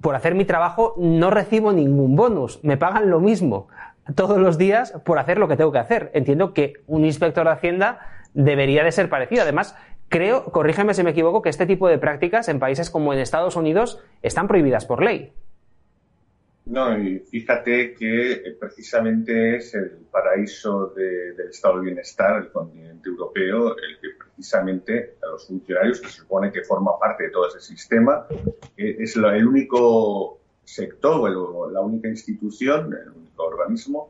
[0.00, 3.68] por hacer mi trabajo no recibo ningún bonus, me pagan lo mismo
[4.14, 6.10] todos los días por hacer lo que tengo que hacer.
[6.14, 8.00] Entiendo que un inspector de Hacienda
[8.34, 9.42] debería de ser parecido.
[9.42, 9.76] Además,
[10.08, 13.56] creo, corrígeme si me equivoco, que este tipo de prácticas en países como en Estados
[13.56, 15.32] Unidos están prohibidas por ley.
[16.66, 23.08] No, y fíjate que eh, precisamente es el paraíso del estado de bienestar, el continente
[23.10, 27.48] europeo, el que precisamente a los funcionarios, que se supone que forma parte de todo
[27.48, 28.26] ese sistema,
[28.78, 34.08] eh, es el único sector o la única institución, el único organismo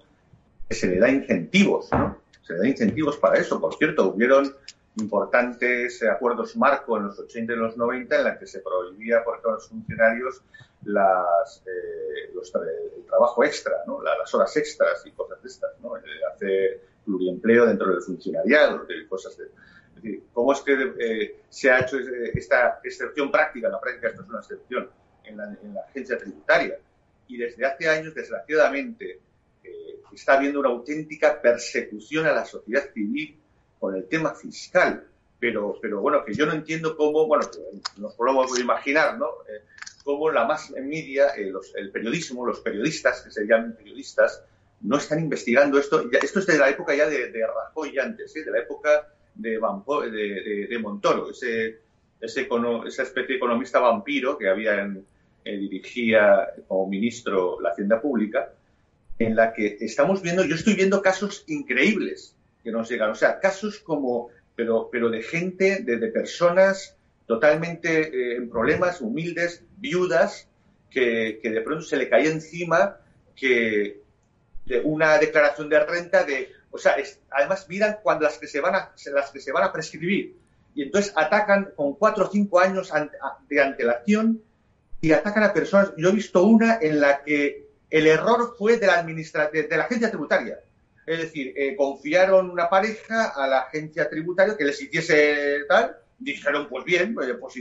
[0.68, 2.18] que se le da incentivos, ¿no?
[2.42, 3.60] Se le da incentivos para eso.
[3.60, 4.54] Por cierto, hubieron
[4.96, 9.40] importantes acuerdos marco en los 80 y los 90 en la que se prohibía por
[9.42, 10.42] todos los funcionarios
[10.84, 14.02] las, eh, el trabajo extra, ¿no?
[14.02, 15.94] las horas extras y cosas de estas, ¿no?
[16.32, 19.48] hacer pluriempleo dentro del funcionariado, de cosas de...
[20.32, 23.68] ¿cómo es que eh, se ha hecho esta excepción práctica?
[23.68, 24.90] La práctica esto es una excepción
[25.24, 26.78] en la, en la agencia tributaria.
[27.26, 29.20] Y desde hace años, desgraciadamente,
[29.62, 33.38] eh, está habiendo una auténtica persecución a la sociedad civil
[33.78, 35.06] con el tema fiscal.
[35.40, 37.46] Pero, pero bueno, que yo no entiendo cómo, bueno,
[37.96, 39.28] nos podemos imaginar, ¿no?
[40.04, 44.44] Eh, cómo la más media, eh, el periodismo, los periodistas, que se llaman periodistas,
[44.82, 46.08] no están investigando esto.
[46.12, 48.44] esto es de la época ya de, de Rajoy antes, ¿eh?
[48.44, 51.80] de la época de, de, de Montoro, ese,
[52.20, 52.48] ese
[52.86, 55.04] esa especie de economista vampiro que había en,
[55.44, 58.52] dirigía como ministro la Hacienda Pública,
[59.18, 63.10] en la que estamos viendo, yo estoy viendo casos increíbles que nos llegan.
[63.10, 66.96] O sea, casos como, pero, pero de gente, de, personas
[67.26, 70.48] totalmente eh, en problemas, humildes, viudas,
[70.90, 72.98] que, de pronto se le cae encima
[73.34, 74.00] que
[74.64, 76.96] de una declaración de renta de, o sea,
[77.30, 80.36] además miran cuando las que se van a, las que se van a prescribir
[80.74, 82.92] y entonces atacan con cuatro o cinco años
[83.48, 84.42] de antelación
[85.00, 85.92] y atacan a personas.
[85.96, 90.10] Yo he visto una en la que el error fue de la, de la agencia
[90.10, 90.58] tributaria.
[91.06, 96.66] Es decir, eh, confiaron una pareja a la agencia tributaria que les hiciese tal, dijeron,
[96.68, 97.54] pues bien, pues, pues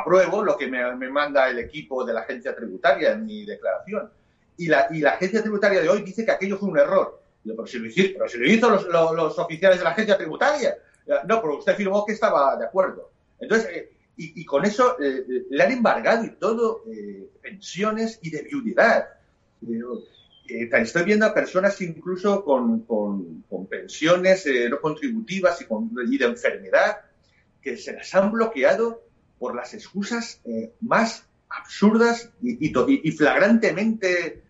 [0.00, 4.10] apruebo lo que me, manda el equipo de la agencia tributaria en mi declaración.
[4.56, 7.22] Y la, y la agencia tributaria de hoy dice que aquello fue un error.
[7.44, 10.76] pero, si lo hizo, pero si lo hizo los, los, oficiales de la agencia tributaria.
[11.26, 13.10] No, pero usted afirmó que estaba de acuerdo.
[13.40, 16.84] Entonces, eh, y, con eso eh, le han embargado y todo
[17.40, 19.08] pensiones y de viudidad.
[20.48, 22.84] Eh, estoy viendo a personas incluso con,
[23.68, 26.98] pensiones eh, no contributivas y, con, de enfermedad
[27.62, 29.02] que se las han bloqueado
[29.38, 32.72] por las excusas eh, más absurdas y,
[33.12, 34.42] flagrantemente,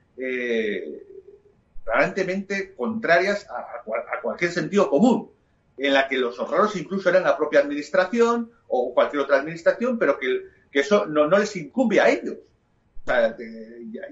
[1.85, 3.83] flagrantemente contrarias a,
[4.23, 5.31] cualquier sentido común,
[5.79, 10.19] en la que los horrores incluso eran la propia administración o cualquier otra administración, pero
[10.19, 10.43] que,
[10.73, 12.37] eso no les incumbe a ellos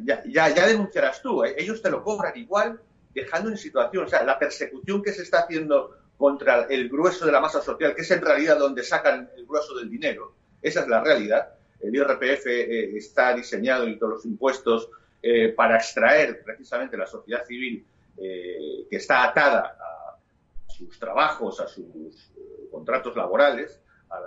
[0.02, 1.54] ya, ya, denunciarás tú, ¿eh?
[1.58, 2.80] ellos te lo cobran igual,
[3.14, 7.32] dejando en situación, o sea, la persecución que se está haciendo contra el grueso de
[7.32, 10.88] la masa social, que es en realidad donde sacan el grueso del dinero, esa es
[10.88, 11.54] la realidad.
[11.80, 14.90] El IRPF eh, está diseñado y todos los impuestos
[15.22, 17.86] eh, para extraer precisamente la sociedad civil
[18.20, 22.30] que está atada a sus trabajos, a sus
[22.70, 24.20] contratos laborales, a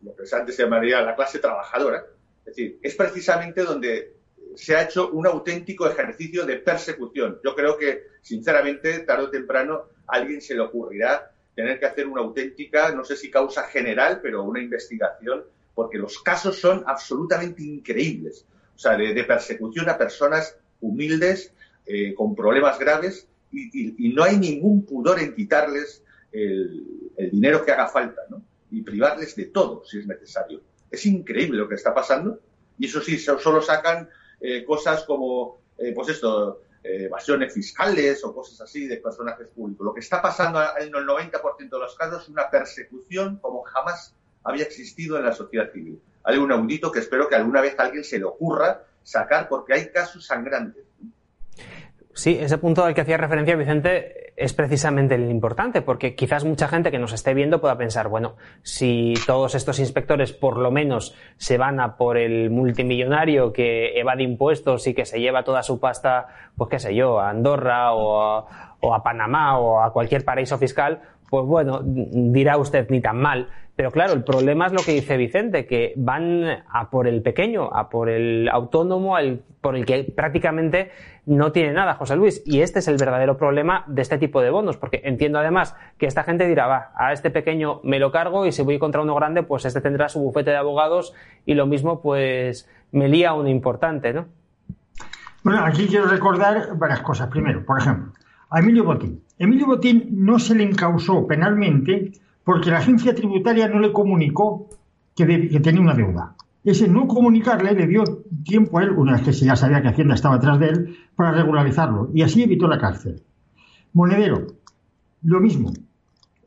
[0.00, 2.06] lo que antes se llamaría la clase trabajadora,
[2.46, 4.14] es decir, es precisamente donde
[4.54, 7.40] se ha hecho un auténtico ejercicio de persecución.
[7.44, 12.20] Yo creo que, sinceramente, tarde o temprano, alguien se le ocurrirá tener que hacer una
[12.20, 15.44] auténtica, no sé si causa general, pero una investigación,
[15.74, 18.44] porque los casos son absolutamente increíbles.
[18.74, 21.52] O sea, de, persecución a personas humildes,
[21.86, 27.72] eh, con problemas graves, y, no hay ningún pudor en quitarles el, el dinero que
[27.72, 28.42] haga falta, ¿no?
[28.70, 30.60] Y privarles de todo, si es necesario.
[30.90, 32.40] Es increíble lo que está pasando.
[32.78, 34.08] Y eso sí, solo sacan
[34.40, 39.84] eh, cosas como, eh, pues esto, evasiones fiscales o cosas así de personajes públicos.
[39.84, 44.14] Lo que está pasando en el 90% de los casos es una persecución como jamás
[44.44, 46.00] había existido en la sociedad civil.
[46.22, 49.74] Hay un audito que espero que alguna vez a alguien se le ocurra sacar porque
[49.74, 50.85] hay casos sangrantes.
[52.16, 56.66] Sí, ese punto al que hacía referencia Vicente es precisamente el importante, porque quizás mucha
[56.66, 61.14] gente que nos esté viendo pueda pensar, bueno, si todos estos inspectores por lo menos
[61.36, 65.78] se van a por el multimillonario que evade impuestos y que se lleva toda su
[65.78, 70.24] pasta, pues qué sé yo, a Andorra o a, o a Panamá o a cualquier
[70.24, 73.50] paraíso fiscal, pues bueno, dirá usted ni tan mal.
[73.76, 77.68] Pero claro, el problema es lo que dice Vicente, que van a por el pequeño,
[77.74, 79.16] a por el autónomo,
[79.60, 80.90] por el que prácticamente
[81.26, 82.42] no tiene nada, José Luis.
[82.46, 86.06] Y este es el verdadero problema de este tipo de bonos, porque entiendo además que
[86.06, 89.14] esta gente dirá, va, a este pequeño me lo cargo y si voy contra uno
[89.14, 91.12] grande, pues este tendrá su bufete de abogados
[91.44, 94.24] y lo mismo, pues me lía uno importante, ¿no?
[95.42, 97.28] Bueno, aquí quiero recordar varias cosas.
[97.28, 98.12] Primero, por ejemplo,
[98.48, 99.22] a Emilio Botín.
[99.38, 102.12] Emilio Botín no se le encausó penalmente
[102.46, 104.68] porque la agencia tributaria no le comunicó
[105.16, 106.36] que, tenía una deuda.
[106.62, 108.04] Ese no comunicarle le dio
[108.44, 111.32] tiempo a él, una vez que ya sabía que Hacienda estaba atrás de él, para
[111.32, 113.20] regularizarlo y así evitó la cárcel.
[113.94, 114.46] Monedero,
[115.24, 115.72] lo mismo.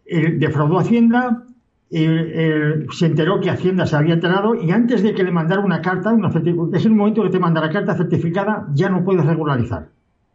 [0.05, 1.43] defraudó Hacienda,
[1.89, 6.13] se enteró que Hacienda se había enterado y antes de que le mandara una carta,
[6.13, 9.89] una es el momento que te manda la carta certificada, ya no puedes regularizar.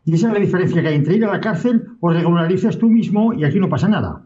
[0.05, 2.91] Y esa es la diferencia que hay entre ir a la cárcel o regularizas tú
[2.91, 4.24] mismo y aquí no pasa nada.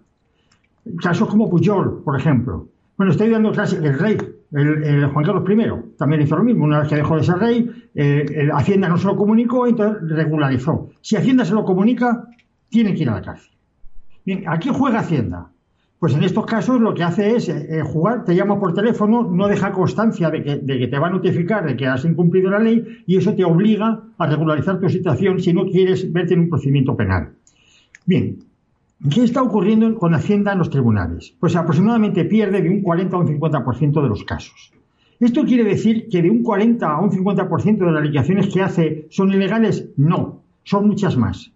[1.03, 2.69] Casos como Pujol, por ejemplo.
[2.97, 4.19] Bueno, estoy dando clase, el rey,
[4.53, 6.65] el, Juan Carlos I, también hizo lo mismo.
[6.65, 10.91] Una vez que dejó de ser rey, eh, Hacienda no se lo comunicó, entonces regularizó.
[11.01, 12.25] Si Hacienda se lo comunica,
[12.69, 13.53] tiene que ir a la cárcel.
[14.25, 15.51] Bien, ¿a juega Hacienda?
[15.99, 19.23] Pues en estos casos lo que hace es eh, eh, jugar, te llama por teléfono,
[19.23, 22.51] no deja constancia de que, de que, te va a notificar de que has incumplido
[22.51, 26.41] la ley y eso te obliga a regularizar tu situación si no quieres verte en
[26.41, 27.31] un procedimiento penal.
[28.07, 28.39] Bien,
[29.11, 31.35] ¿qué está ocurriendo con Hacienda en los tribunales?
[31.39, 34.73] Pues aproximadamente pierde de un 40 a un 50% de los casos.
[35.21, 39.07] ¿Esto quiere decir que de un 40 a un 50% de las liquidaciones que hace
[39.11, 39.89] son ilegales?
[39.97, 41.53] No, son muchas más.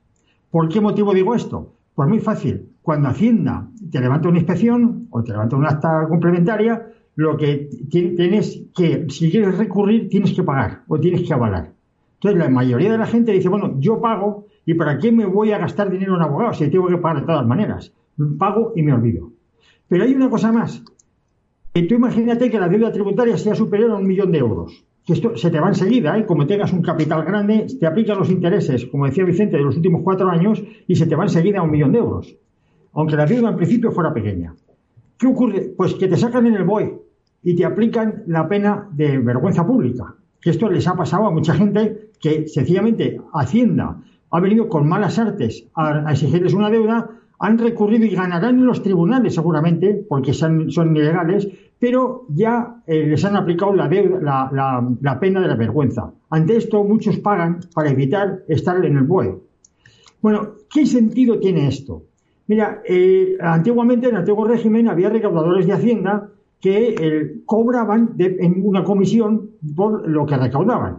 [0.50, 1.72] ¿Por qué motivo digo esto?
[1.94, 2.68] Pues muy fácil.
[2.82, 8.62] Cuando Hacienda te levanta una inspección o te levanta una acta complementaria, lo que tienes
[8.74, 11.72] que, si quieres recurrir, tienes que pagar o tienes que avalar.
[12.14, 15.52] Entonces, la mayoría de la gente dice, bueno, yo pago y ¿para qué me voy
[15.52, 17.92] a gastar dinero en abogado si tengo que pagar de todas maneras?
[18.38, 19.32] Pago y me olvido.
[19.88, 20.82] Pero hay una cosa más.
[21.72, 25.14] Que tú imagínate que la deuda tributaria sea superior a un millón de euros que
[25.14, 26.26] esto se te va enseguida, ¿eh?
[26.26, 30.02] como tengas un capital grande, te aplican los intereses, como decía Vicente, de los últimos
[30.04, 32.36] cuatro años y se te va enseguida a un millón de euros,
[32.92, 34.54] aunque la deuda en principio fuera pequeña.
[35.18, 35.72] ¿Qué ocurre?
[35.76, 37.00] Pues que te sacan en el BOE
[37.42, 41.54] y te aplican la pena de vergüenza pública, que esto les ha pasado a mucha
[41.54, 44.00] gente que sencillamente Hacienda
[44.32, 48.82] ha venido con malas artes a, exigirles una deuda, han recurrido y ganarán en los
[48.82, 53.88] tribunales seguramente, porque son, son ilegales, pero ya eh, les han aplicado la,
[55.00, 56.12] la, pena de la vergüenza.
[56.30, 59.38] Ante esto, muchos pagan para evitar estar en el BOE.
[60.22, 62.04] Bueno, ¿qué sentido tiene esto?
[62.46, 66.28] Mira, eh, antiguamente en el antiguo régimen había recaudadores de Hacienda
[66.60, 70.98] que eh, cobraban en una comisión por lo que recaudaban.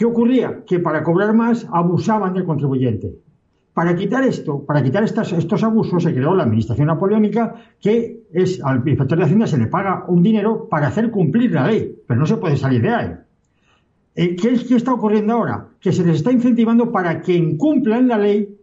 [0.00, 0.64] ¿Qué ocurría?
[0.64, 3.18] Que para cobrar más abusaban del contribuyente.
[3.74, 8.76] Para quitar esto, para quitar estos abusos, se creó la administración napoleónica, que es al
[8.76, 12.24] inspector de Hacienda se le paga un dinero para hacer cumplir la ley, pero no
[12.24, 13.10] se puede salir de ahí.
[14.14, 15.68] Eh, ¿Qué, ¿Qué está ocurriendo ahora?
[15.78, 18.56] Que se les está incentivando para que incumplan la ley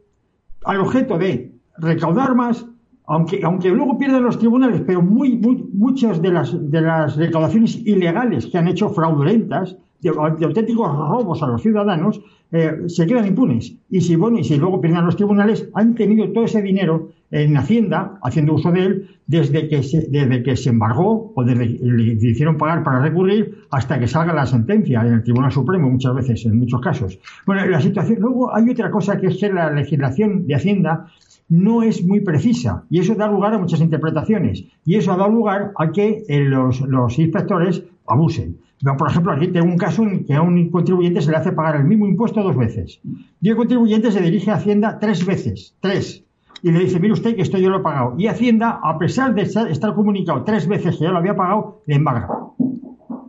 [0.66, 2.66] al objeto de recaudar más,
[3.06, 5.38] aunque, aunque luego pierdan los tribunales, pero muy,
[5.72, 11.48] muchas de las, de las recaudaciones ilegales que han hecho fraudulentas, de, auténticos robos a
[11.48, 12.22] los ciudadanos,
[12.52, 13.74] eh, se quedan impunes.
[13.90, 17.58] Y si, bueno, y si luego pierden los tribunales, han tenido todo ese dinero en
[17.58, 21.84] Hacienda, haciendo uso de él, desde que se, desde que se embargó o desde que
[21.84, 26.16] le hicieron pagar para recurrir hasta que salga la sentencia en el Tribunal Supremo, muchas
[26.16, 27.20] veces, en muchos casos.
[27.46, 28.20] Bueno, la situación.
[28.22, 31.08] Luego hay otra cosa que es que la legislación de Hacienda
[31.50, 35.32] no es muy precisa y eso da lugar a muchas interpretaciones y eso ha dado
[35.32, 38.58] lugar a que eh, los, los inspectores abusen
[38.98, 41.78] por ejemplo, aquí tengo un caso en que a un contribuyente se le hace pagar
[41.78, 43.00] el mismo impuesto dos veces.
[43.42, 46.24] Y el contribuyente se dirige a Hacienda tres veces, tres.
[46.62, 48.16] Y le dice, mire usted que esto yo lo he pagado.
[48.18, 51.96] Y Hacienda, a pesar de estar comunicado tres veces que ya lo había pagado, le
[51.96, 52.30] embarga.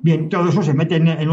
[0.02, 1.30] Bien, todo eso se mete en, en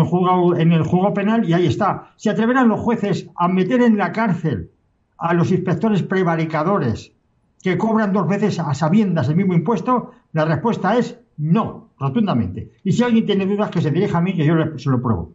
[0.73, 2.11] el juego penal y ahí está.
[2.15, 4.71] ¿Se atreverán los jueces a meter en la cárcel
[5.17, 7.13] a los inspectores prevaricadores
[7.61, 10.11] que cobran dos veces a sabiendas el mismo impuesto?
[10.33, 12.71] La respuesta es no, rotundamente.
[12.83, 15.33] Y si alguien tiene dudas, que se dirija a mí, que yo se lo pruebo.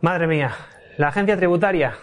[0.00, 0.52] Madre mía,
[0.98, 1.94] la agencia tributaria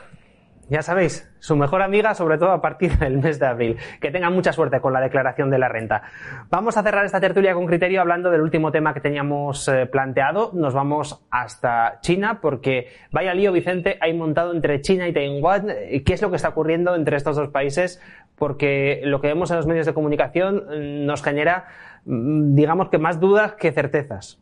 [0.70, 3.78] ya sabéis, su mejor amiga, sobre todo a partir del mes de abril.
[4.00, 6.04] Que tengan mucha suerte con la declaración de la renta.
[6.52, 10.52] Vamos a cerrar esta tertulia con criterio hablando del último tema que teníamos eh, planteado.
[10.54, 15.68] Nos vamos hasta China porque vaya lío, Vicente, hay montado entre China y Taiwán.
[16.06, 18.00] ¿Qué es lo que está ocurriendo entre estos dos países?
[18.36, 21.66] Porque lo que vemos en los medios de comunicación mm, nos genera,
[22.06, 24.40] digamos que más dudas que certezas.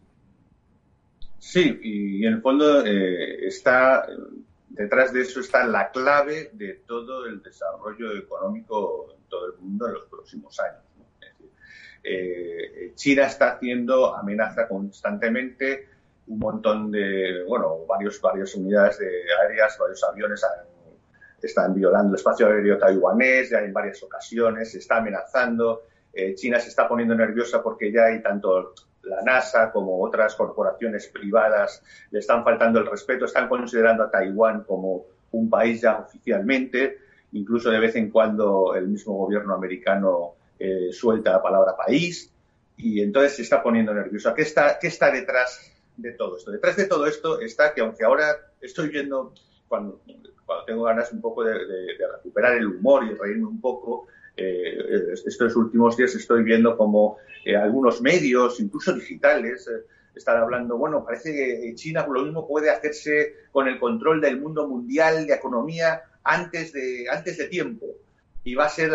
[1.39, 4.07] Sí, y en el fondo eh, está
[4.69, 9.87] detrás de eso está la clave de todo el desarrollo económico en todo el mundo
[9.87, 10.83] en los próximos años.
[12.03, 15.89] Eh, China está haciendo amenaza constantemente
[16.27, 19.09] un montón de, bueno, varios, varias unidades de
[19.41, 20.45] aéreas, varios aviones
[21.41, 25.83] están violando el espacio aéreo taiwanés ya en varias ocasiones, se está amenazando.
[26.17, 31.07] Eh, China se está poniendo nerviosa porque ya hay tanto la NASA como otras corporaciones
[31.09, 36.97] privadas le están faltando el respeto, están considerando a Taiwán como un país ya oficialmente,
[37.33, 42.33] incluso de vez en cuando el mismo gobierno americano eh, suelta la palabra país
[42.77, 44.33] y entonces se está poniendo nervioso.
[44.33, 46.49] ¿Qué está, ¿Qué está detrás de todo esto?
[46.49, 48.25] Detrás de todo esto está que aunque ahora
[48.59, 49.35] estoy viendo,
[49.67, 50.01] cuando,
[50.47, 51.53] cuando tengo ganas un poco de
[52.11, 54.07] recuperar el humor y reírme un poco,
[54.37, 59.85] eh, estos últimos días estoy viendo como eh, algunos medios, incluso digitales, eh,
[60.15, 64.67] están hablando, bueno, parece que China lo mismo puede hacerse con el control del mundo
[64.67, 67.87] mundial de economía antes de, antes de tiempo.
[68.43, 68.91] Y va a ser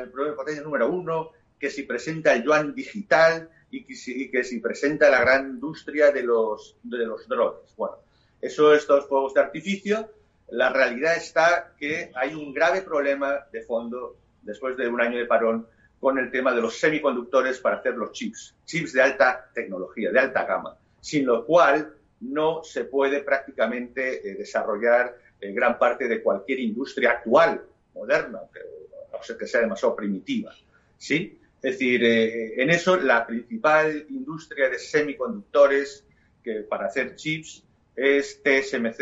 [0.00, 4.44] el problema de número uno, que si presenta el yuan digital y que si, que
[4.44, 7.74] si presenta la gran industria de los, de los drones.
[7.76, 7.96] Bueno,
[8.40, 10.10] eso, estos fuegos de artificio,
[10.48, 14.16] la realidad está que hay un grave problema de fondo
[14.46, 15.66] después de un año de parón,
[16.00, 20.18] con el tema de los semiconductores para hacer los chips, chips de alta tecnología, de
[20.18, 26.22] alta gama, sin lo cual no se puede prácticamente eh, desarrollar eh, gran parte de
[26.22, 27.62] cualquier industria actual,
[27.94, 28.60] moderna, aunque
[29.12, 30.54] no sé que sea demasiado primitiva.
[30.96, 31.38] ¿sí?
[31.62, 36.04] Es decir, eh, en eso la principal industria de semiconductores
[36.42, 37.64] que para hacer chips
[37.96, 38.96] es TSMC,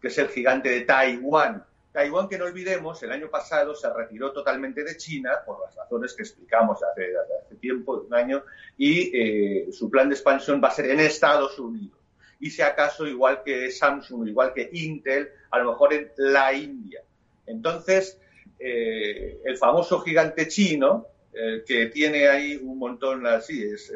[0.00, 1.65] que es el gigante de Taiwán,
[1.96, 6.12] Taiwán, que no olvidemos, el año pasado se retiró totalmente de China por las razones
[6.12, 8.44] que explicamos hace, hace tiempo, un año,
[8.76, 11.98] y eh, su plan de expansión va a ser en Estados Unidos.
[12.38, 17.00] Y si acaso, igual que Samsung, igual que Intel, a lo mejor en la India.
[17.46, 18.20] Entonces,
[18.58, 23.90] eh, el famoso gigante chino, eh, que tiene ahí un montón así, es,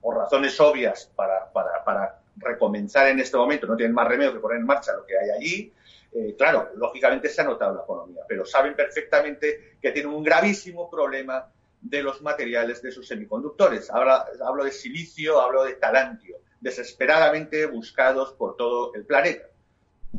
[0.00, 4.38] por razones obvias para, para, para recomenzar en este momento, no tienen más remedio que
[4.38, 5.72] poner en marcha lo que hay allí,
[6.14, 10.88] eh, claro, lógicamente se ha notado la economía, pero saben perfectamente que tienen un gravísimo
[10.88, 11.50] problema
[11.80, 13.90] de los materiales de sus semiconductores.
[13.90, 19.48] hablo de silicio, hablo de talantio, desesperadamente buscados por todo el planeta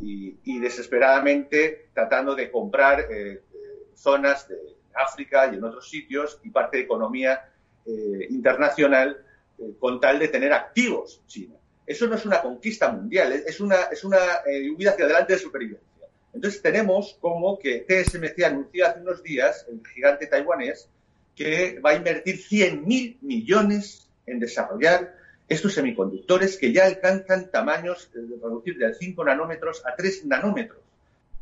[0.02, 3.42] y, desesperadamente tratando de comprar eh,
[3.94, 4.56] zonas de
[4.94, 7.48] África y en otros sitios y parte de economía
[7.86, 9.24] eh, internacional
[9.78, 11.54] con tal de tener activos China.
[11.86, 15.38] Eso no es una conquista mundial, es una, es una eh, huida hacia adelante de
[15.38, 15.86] supervivencia.
[16.34, 20.88] Entonces tenemos como que TSMC anunció hace unos días, el gigante taiwanés,
[21.34, 25.16] que va a invertir 100.000 millones en desarrollar
[25.48, 30.80] estos semiconductores que ya alcanzan tamaños de reducir de 5 nanómetros a 3 nanómetros.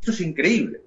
[0.00, 0.82] Esto es increíble.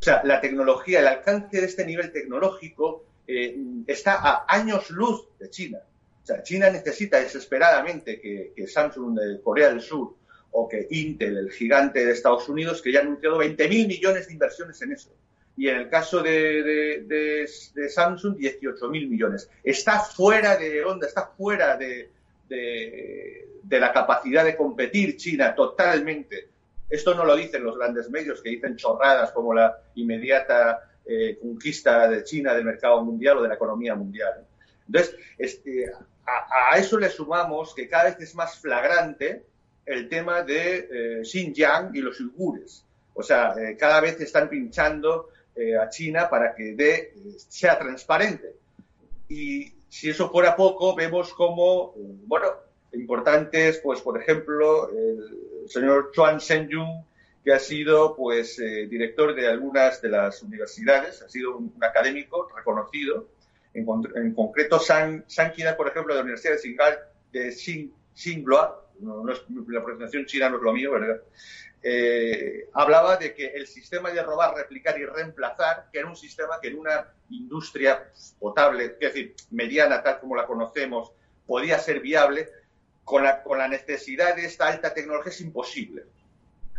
[0.00, 5.26] O sea, la tecnología, el alcance de este nivel tecnológico eh, está a años luz
[5.38, 5.78] de China.
[6.26, 10.16] O sea, China necesita desesperadamente que, Samsung de Corea del Sur
[10.50, 14.32] o que Intel, el gigante de Estados Unidos, que ya ha anunciado 20.000 millones de
[14.32, 15.14] inversiones en eso.
[15.56, 17.46] Y en el caso de,
[17.88, 19.48] Samsung, 18.000 millones.
[19.62, 22.10] Está fuera de onda, está fuera de,
[23.70, 26.48] la capacidad de competir China totalmente.
[26.90, 32.08] Esto no lo dicen los grandes medios que dicen chorradas como la inmediata eh, conquista
[32.08, 34.44] de China del mercado mundial o de la economía mundial.
[34.88, 35.92] Entonces, este,
[36.26, 39.44] a, eso le sumamos que cada vez es más flagrante
[39.84, 42.84] el tema de eh, Xinjiang y los uigures.
[43.14, 47.12] O sea, eh, cada vez están pinchando eh, a China para que
[47.48, 48.56] sea transparente.
[49.28, 51.94] Y si eso fuera poco, vemos como,
[52.26, 52.46] bueno,
[52.92, 57.04] importantes, pues, por ejemplo, el señor Chuan Shenyun,
[57.44, 63.28] que ha sido, pues, director de algunas de las universidades, ha sido un académico reconocido,
[63.76, 66.98] en, concreto, San, San por ejemplo, de la Universidad de Singal,
[67.32, 67.90] de
[69.00, 71.20] no, la pronunciación china no es lo mío, ¿verdad?
[71.82, 76.58] Eh, hablaba de que el sistema de robar, replicar y reemplazar, que era un sistema
[76.60, 81.12] que en una industria potable, es decir, mediana tal como la conocemos,
[81.46, 82.48] podía ser viable,
[83.04, 86.04] con la, con la necesidad de esta alta tecnología es imposible.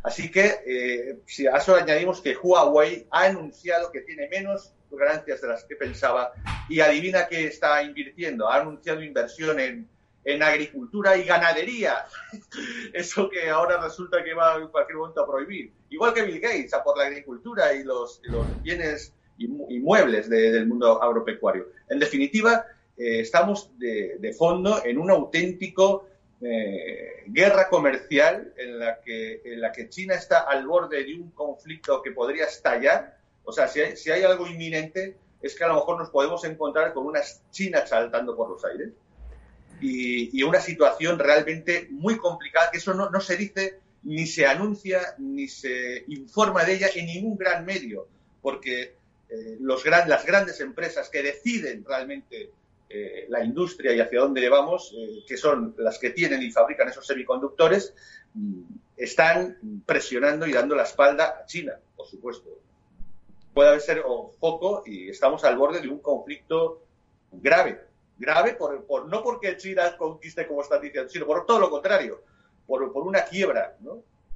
[0.03, 5.41] Así que, eh, si a eso añadimos que Huawei ha anunciado que tiene menos ganancias
[5.41, 6.31] de las que pensaba
[6.69, 9.87] y adivina que está invirtiendo, ha anunciado inversión en,
[10.23, 12.05] en agricultura y ganadería.
[12.93, 15.71] Eso que ahora resulta que va en cualquier momento a prohibir.
[15.89, 21.01] Igual que Bill Gates, a por la agricultura y los, los bienes inmuebles del mundo
[21.01, 21.67] agropecuario.
[21.89, 22.65] En definitiva,
[22.97, 26.07] eh, estamos de, de, fondo en un auténtico
[26.41, 31.31] eh, guerra comercial en la, que, en la que China está al borde de un
[31.31, 33.16] conflicto que podría estallar.
[33.49, 36.43] O sea, si hay, si hay algo inminente, es que a lo mejor nos podemos
[36.43, 38.89] encontrar con unas chinas saltando por los aires.
[39.79, 45.47] Y, una situación realmente muy complicada, que eso no, se dice, ni se anuncia, ni
[45.47, 48.09] se informa de ella en ningún gran medio,
[48.41, 48.95] porque
[49.29, 52.51] eh, las grandes empresas que deciden realmente
[52.89, 56.89] eh, la industria y hacia dónde vamos, eh, que son las que tienen y fabrican
[56.89, 57.93] esos semiconductores,
[58.33, 58.63] mm,
[58.97, 62.66] están presionando y dando la espalda a China, por supuesto.
[63.57, 64.03] Puede ser
[64.39, 66.83] foco y estamos al borde de un conflicto
[67.31, 67.81] grave.
[68.19, 72.21] Grave por, no porque China conquiste como está diciendo, sino por todo lo contrario,
[72.67, 73.75] por, una quiebra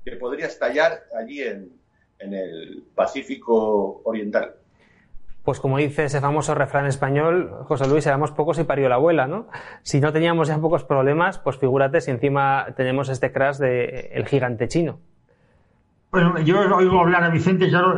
[0.04, 1.72] que podría estallar allí en,
[2.18, 4.56] el Pacífico Oriental.
[5.44, 9.28] Pues como dice ese famoso refrán español, José Luis, éramos pocos y parió la abuela,
[9.28, 9.50] ¿no?
[9.84, 14.26] Si no teníamos ya pocos problemas, pues figúrate si encima tenemos este crash de el
[14.26, 15.00] gigante chino.
[16.12, 17.98] Bueno, yo oigo hablar a Vicente, claro,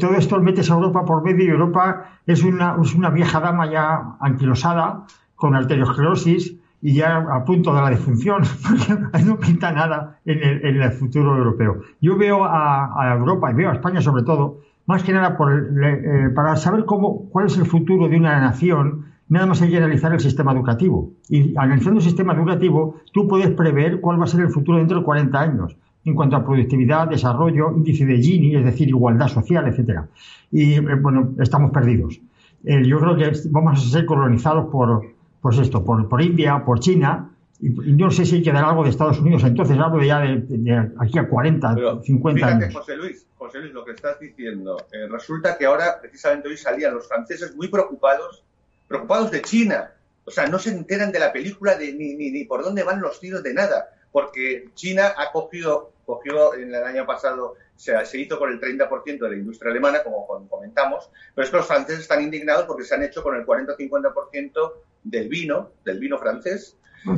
[0.00, 5.06] todo esto metes a Europa por medio y Europa es una, vieja dama ya anquilosada,
[5.36, 10.66] con arteriosclerosis y ya a punto de la defunción, porque no pinta nada en el,
[10.66, 11.82] en el futuro europeo.
[12.00, 15.52] Yo veo a, a Europa y veo a España sobre todo, más que nada por,
[15.54, 19.76] eh, para saber cómo, cuál es el futuro de una nación, nada más hay que
[19.76, 21.12] analizar el sistema educativo.
[21.28, 24.98] Y analizando el sistema educativo, tú puedes prever cuál va a ser el futuro dentro
[24.98, 29.66] de 40 años en cuanto a productividad, desarrollo, índice de Gini, es decir, igualdad social,
[29.66, 30.06] etcétera.
[30.50, 32.20] Y eh, bueno, estamos perdidos.
[32.64, 35.06] Eh, yo creo que vamos a ser colonizados por,
[35.40, 37.30] pues esto, por, por India, por China,
[37.60, 39.44] y, no sé si hay que dar algo de Estados Unidos.
[39.44, 42.74] Entonces hablo ya de, de aquí a 40, Pero, 50 fíjate, años.
[42.74, 46.94] José Luis, José Luis, lo que estás diciendo, eh, resulta que ahora, precisamente hoy salían
[46.94, 48.42] los franceses muy preocupados,
[48.88, 49.92] preocupados de China.
[50.24, 53.00] O sea, no se enteran de la película de, ni, ni, ni por dónde van
[53.00, 58.18] los tiros de nada, porque China ha cogido, cogió en el año pasado, se, se
[58.18, 62.02] hizo con el 30% de la industria alemana, como comentamos, pero es que los franceses
[62.02, 64.72] están indignados porque se han hecho con el 40-50%
[65.04, 66.76] del vino, del vino francés,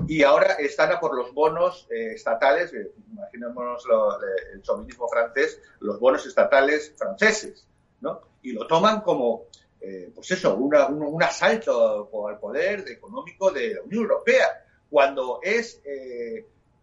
[0.08, 4.20] y ahora están a por los bonos eh, estatales, eh, imaginémonos lo,
[4.52, 7.68] el chauvinismo francés, los bonos estatales franceses,
[8.00, 8.20] ¿no?
[8.42, 9.44] Y lo toman como,
[9.80, 15.38] eh, pues eso, una, un, un, asalto al poder económico de la Unión Europea, cuando
[15.42, 15.80] es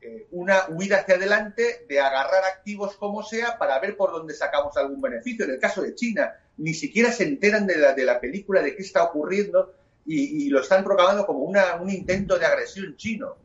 [0.04, 4.76] eh, una huida hacia adelante de agarrar activos como sea para ver por dónde sacamos
[4.76, 5.46] algún beneficio.
[5.46, 8.76] En el caso de China, ni siquiera se enteran de la, de la película, de
[8.76, 9.74] qué está ocurriendo,
[10.06, 13.38] y, y, lo están proclamando como una, un intento de agresión chino.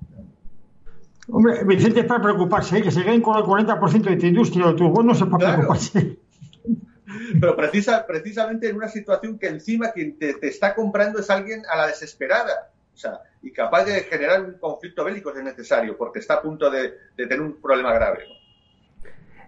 [1.30, 2.82] Hombre, Vicente es para preocuparse, ¿eh?
[2.82, 5.38] que se queden con el 40% de tu industria o de tus bonos es para
[5.38, 5.54] claro.
[5.54, 6.18] preocuparse.
[7.40, 11.62] Pero precisa, precisamente en una situación que encima quien te, te, está comprando es alguien
[11.70, 12.70] a la desesperada.
[12.94, 16.42] O sea, y capaz de generar un conflicto bélico si es necesario, porque está a
[16.42, 18.24] punto de, tener un problema grave.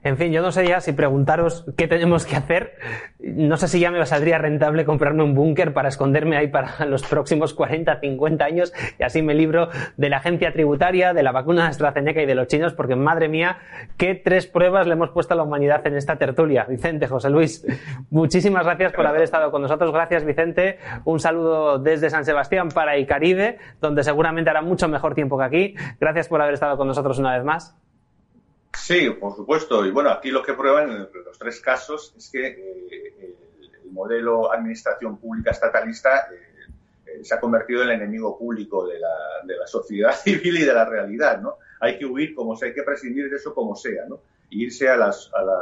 [0.03, 2.79] En fin, yo no sé ya si preguntaros qué tenemos que hacer.
[3.19, 7.03] No sé si ya me saldría rentable comprarme un búnker para esconderme ahí para los
[7.03, 11.65] próximos 40, 50 años y así me libro de la agencia tributaria, de la vacuna
[11.65, 13.59] de AstraZeneca y de los chinos, porque madre mía,
[13.99, 16.65] qué tres pruebas le hemos puesto a la humanidad en esta tertulia.
[16.65, 17.67] Vicente, José Luis,
[18.09, 19.93] muchísimas gracias por haber estado con nosotros.
[19.93, 20.79] Gracias, Vicente.
[21.05, 25.45] Un saludo desde San Sebastián para el Caribe, donde seguramente hará mucho mejor tiempo que
[25.45, 25.75] aquí.
[26.01, 27.80] Gracias por haber estado con nosotros una vez más.
[28.77, 29.85] Sí, por supuesto.
[29.85, 33.37] Y bueno, aquí lo que prueban los tres casos es que eh,
[33.85, 36.73] el modelo administración pública estatalista eh,
[37.07, 39.09] eh, se ha convertido en el enemigo público de la,
[39.45, 41.57] de la, sociedad civil y de la realidad, ¿no?
[41.81, 44.21] Hay que huir como sea, hay que prescindir de eso como sea, ¿no?
[44.51, 45.59] Irse a, las, a, la,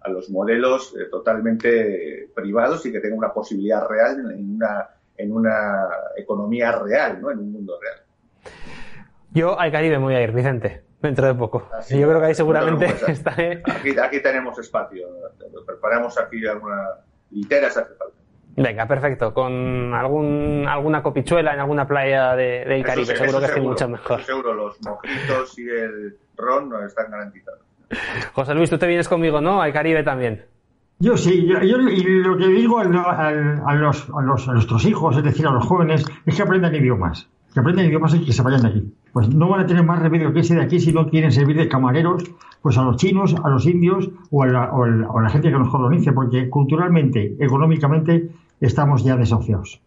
[0.00, 5.88] a los modelos totalmente privados y que tengan una posibilidad real en una, en una
[6.16, 7.30] economía real, ¿no?
[7.30, 8.00] En un mundo real.
[9.32, 11.68] Yo al Caribe me voy a ir, Vicente dentro de poco.
[11.76, 13.62] Así, Yo creo que ahí seguramente pues, estaré.
[13.64, 15.06] Aquí, aquí, tenemos espacio.
[15.66, 16.88] Preparamos aquí alguna
[17.30, 18.16] litera si hace falta.
[18.56, 19.32] Venga, perfecto.
[19.32, 24.22] Con algún, alguna copichuela en alguna playa de, del Caribe, seguro que estoy mucho mejor.
[24.22, 27.60] Seguro, los mojitos y el ron no están garantizados.
[28.32, 29.62] José Luis, tú te vienes conmigo, ¿no?
[29.62, 30.44] Al Caribe también.
[30.98, 35.22] Yo sí, yo, yo lo que digo a, los, a, los, a nuestros hijos, es
[35.22, 37.26] decir, a los jóvenes, es que aprendan idiomas.
[37.54, 38.94] Que aprendan idiomas y que se vayan de aquí.
[39.12, 41.56] Pues no van a tener más remedio que ese de aquí si no quieren servir
[41.56, 42.24] de camareros
[42.62, 45.58] pues a los chinos, a los indios o a la, o a la gente que
[45.58, 48.30] nos colonice, porque culturalmente, económicamente,
[48.60, 49.80] estamos ya desahuciados.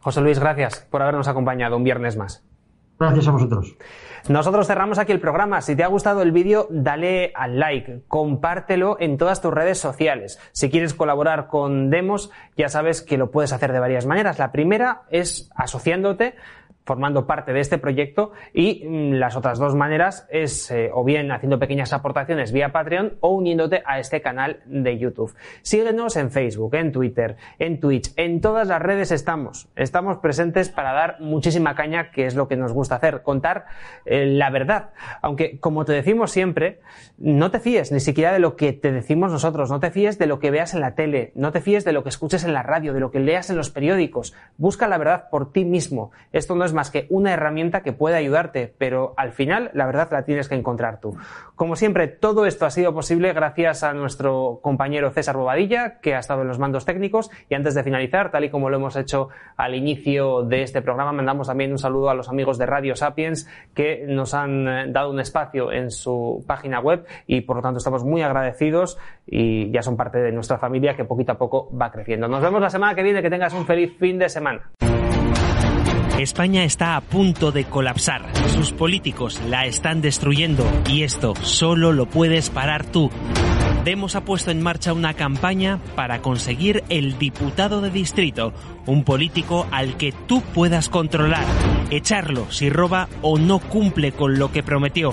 [0.00, 2.44] José Luis, gracias por habernos acompañado un viernes más.
[2.98, 3.76] Gracias a vosotros.
[4.28, 5.60] Nosotros cerramos aquí el programa.
[5.60, 10.38] Si te ha gustado el vídeo, dale al like, compártelo en todas tus redes sociales.
[10.52, 14.38] Si quieres colaborar con Demos, ya sabes que lo puedes hacer de varias maneras.
[14.38, 16.36] La primera es asociándote
[16.84, 21.30] formando parte de este proyecto y mm, las otras dos maneras es eh, o bien
[21.32, 25.34] haciendo pequeñas aportaciones vía Patreon o uniéndote a este canal de YouTube.
[25.62, 29.68] Síguenos en Facebook, en Twitter, en Twitch, en todas las redes estamos.
[29.76, 33.64] Estamos presentes para dar muchísima caña, que es lo que nos gusta hacer, contar
[34.04, 34.90] eh, la verdad.
[35.22, 36.80] Aunque, como te decimos siempre,
[37.16, 40.26] no te fíes ni siquiera de lo que te decimos nosotros, no te fíes de
[40.26, 42.62] lo que veas en la tele, no te fíes de lo que escuches en la
[42.62, 44.34] radio, de lo que leas en los periódicos.
[44.58, 46.12] Busca la verdad por ti mismo.
[46.32, 50.08] Esto no es más que una herramienta que puede ayudarte, pero al final la verdad
[50.10, 51.16] la tienes que encontrar tú.
[51.56, 56.18] Como siempre, todo esto ha sido posible gracias a nuestro compañero César Bobadilla, que ha
[56.18, 57.30] estado en los mandos técnicos.
[57.48, 61.12] Y antes de finalizar, tal y como lo hemos hecho al inicio de este programa,
[61.12, 65.10] mandamos también un saludo a los amigos de Radio Sapiens que nos han eh, dado
[65.10, 69.82] un espacio en su página web y por lo tanto estamos muy agradecidos y ya
[69.82, 72.28] son parte de nuestra familia que poquito a poco va creciendo.
[72.28, 74.70] Nos vemos la semana que viene, que tengas un feliz fin de semana.
[76.18, 78.22] España está a punto de colapsar.
[78.54, 83.10] Sus políticos la están destruyendo y esto solo lo puedes parar tú.
[83.84, 88.54] Demos ha puesto en marcha una campaña para conseguir el diputado de distrito,
[88.86, 91.44] un político al que tú puedas controlar,
[91.90, 95.12] echarlo si roba o no cumple con lo que prometió.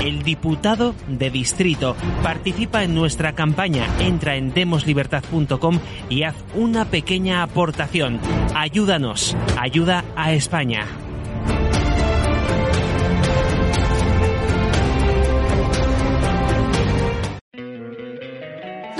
[0.00, 7.42] El diputado de distrito participa en nuestra campaña, entra en demoslibertad.com y haz una pequeña
[7.42, 8.20] aportación.
[8.54, 10.86] Ayúdanos, ayuda a España.